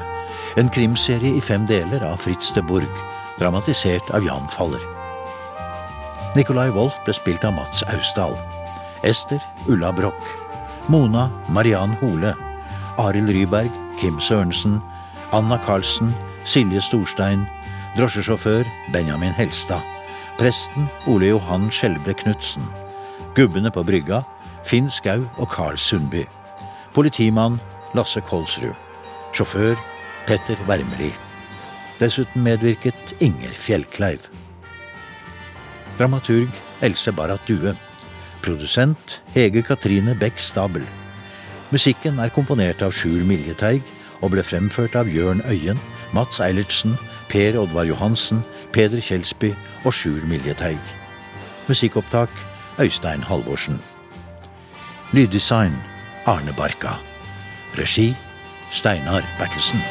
en 0.59 0.67
krimserie 0.69 1.37
i 1.37 1.41
fem 1.41 1.63
deler 1.69 2.03
av 2.03 2.19
Fritz 2.25 2.51
de 2.55 2.63
Burg, 2.67 2.99
dramatisert 3.41 4.09
av 4.13 4.25
Jan 4.25 4.47
Faller. 4.53 4.81
Nicolai 6.35 6.69
Wolff 6.75 6.99
ble 7.05 7.13
spilt 7.17 7.43
av 7.47 7.55
Mats 7.57 7.81
Austdal. 7.89 8.35
Ester 9.03 9.41
Ulla 9.67 9.89
Broch. 9.91 10.35
Mona 10.87 11.29
Mariann 11.49 11.95
Hole. 12.01 12.35
Arild 13.01 13.31
Ryberg, 13.33 13.71
Kim 13.99 14.19
Sørensen. 14.21 14.77
Anna 15.33 15.57
Karlsen, 15.65 16.13
Silje 16.45 16.83
Storstein. 16.85 17.47
Drosjesjåfør 17.97 18.69
Benjamin 18.93 19.33
Helstad. 19.33 19.81
Presten 20.37 20.87
Ole 21.07 21.33
Johan 21.33 21.69
Skjelbre 21.73 22.13
Knutsen. 22.21 22.63
Gubbene 23.35 23.71
på 23.73 23.83
brygga 23.87 24.21
Finn 24.67 24.89
Skau 24.89 25.25
og 25.37 25.49
Carl 25.49 25.81
Sundby. 25.81 26.27
Politimann 26.93 27.59
Lasse 27.97 28.21
Kolsrud. 28.21 28.77
Sjåfør 29.33 29.75
Petter 30.27 30.59
Wermeli. 30.69 31.11
Dessuten 32.01 32.41
medvirket 32.41 33.21
Inger 33.21 33.53
Fjellkleiv. 33.53 34.19
Dramaturg 35.99 36.49
Else 36.81 37.11
Barrat 37.11 37.41
Due. 37.47 37.75
Produsent 38.41 39.21
Hege 39.35 39.61
Katrine 39.61 40.15
Bech 40.15 40.41
Stabel. 40.41 40.81
Musikken 41.69 42.17
er 42.19 42.33
komponert 42.33 42.81
av 42.81 42.95
Sjur 42.97 43.21
Miljeteig 43.29 43.85
og 44.21 44.33
ble 44.33 44.41
fremført 44.41 44.97
av 44.97 45.09
Jørn 45.13 45.43
Øyen, 45.45 45.77
Mats 46.13 46.41
Eilertsen, 46.41 46.97
Per 47.29 47.59
Oddvar 47.61 47.85
Johansen, 47.85 48.41
Peder 48.73 49.01
Kjelsby 49.01 49.53
og 49.85 49.93
Sjur 49.93 50.25
Miljeteig. 50.25 50.79
Musikkopptak 51.69 52.33
Øystein 52.81 53.21
Halvorsen. 53.29 53.77
Lyddesign 55.13 55.77
Arne 56.25 56.57
Barka. 56.57 56.97
Regi 57.77 58.15
Steinar 58.71 59.21
Bertelsen. 59.37 59.85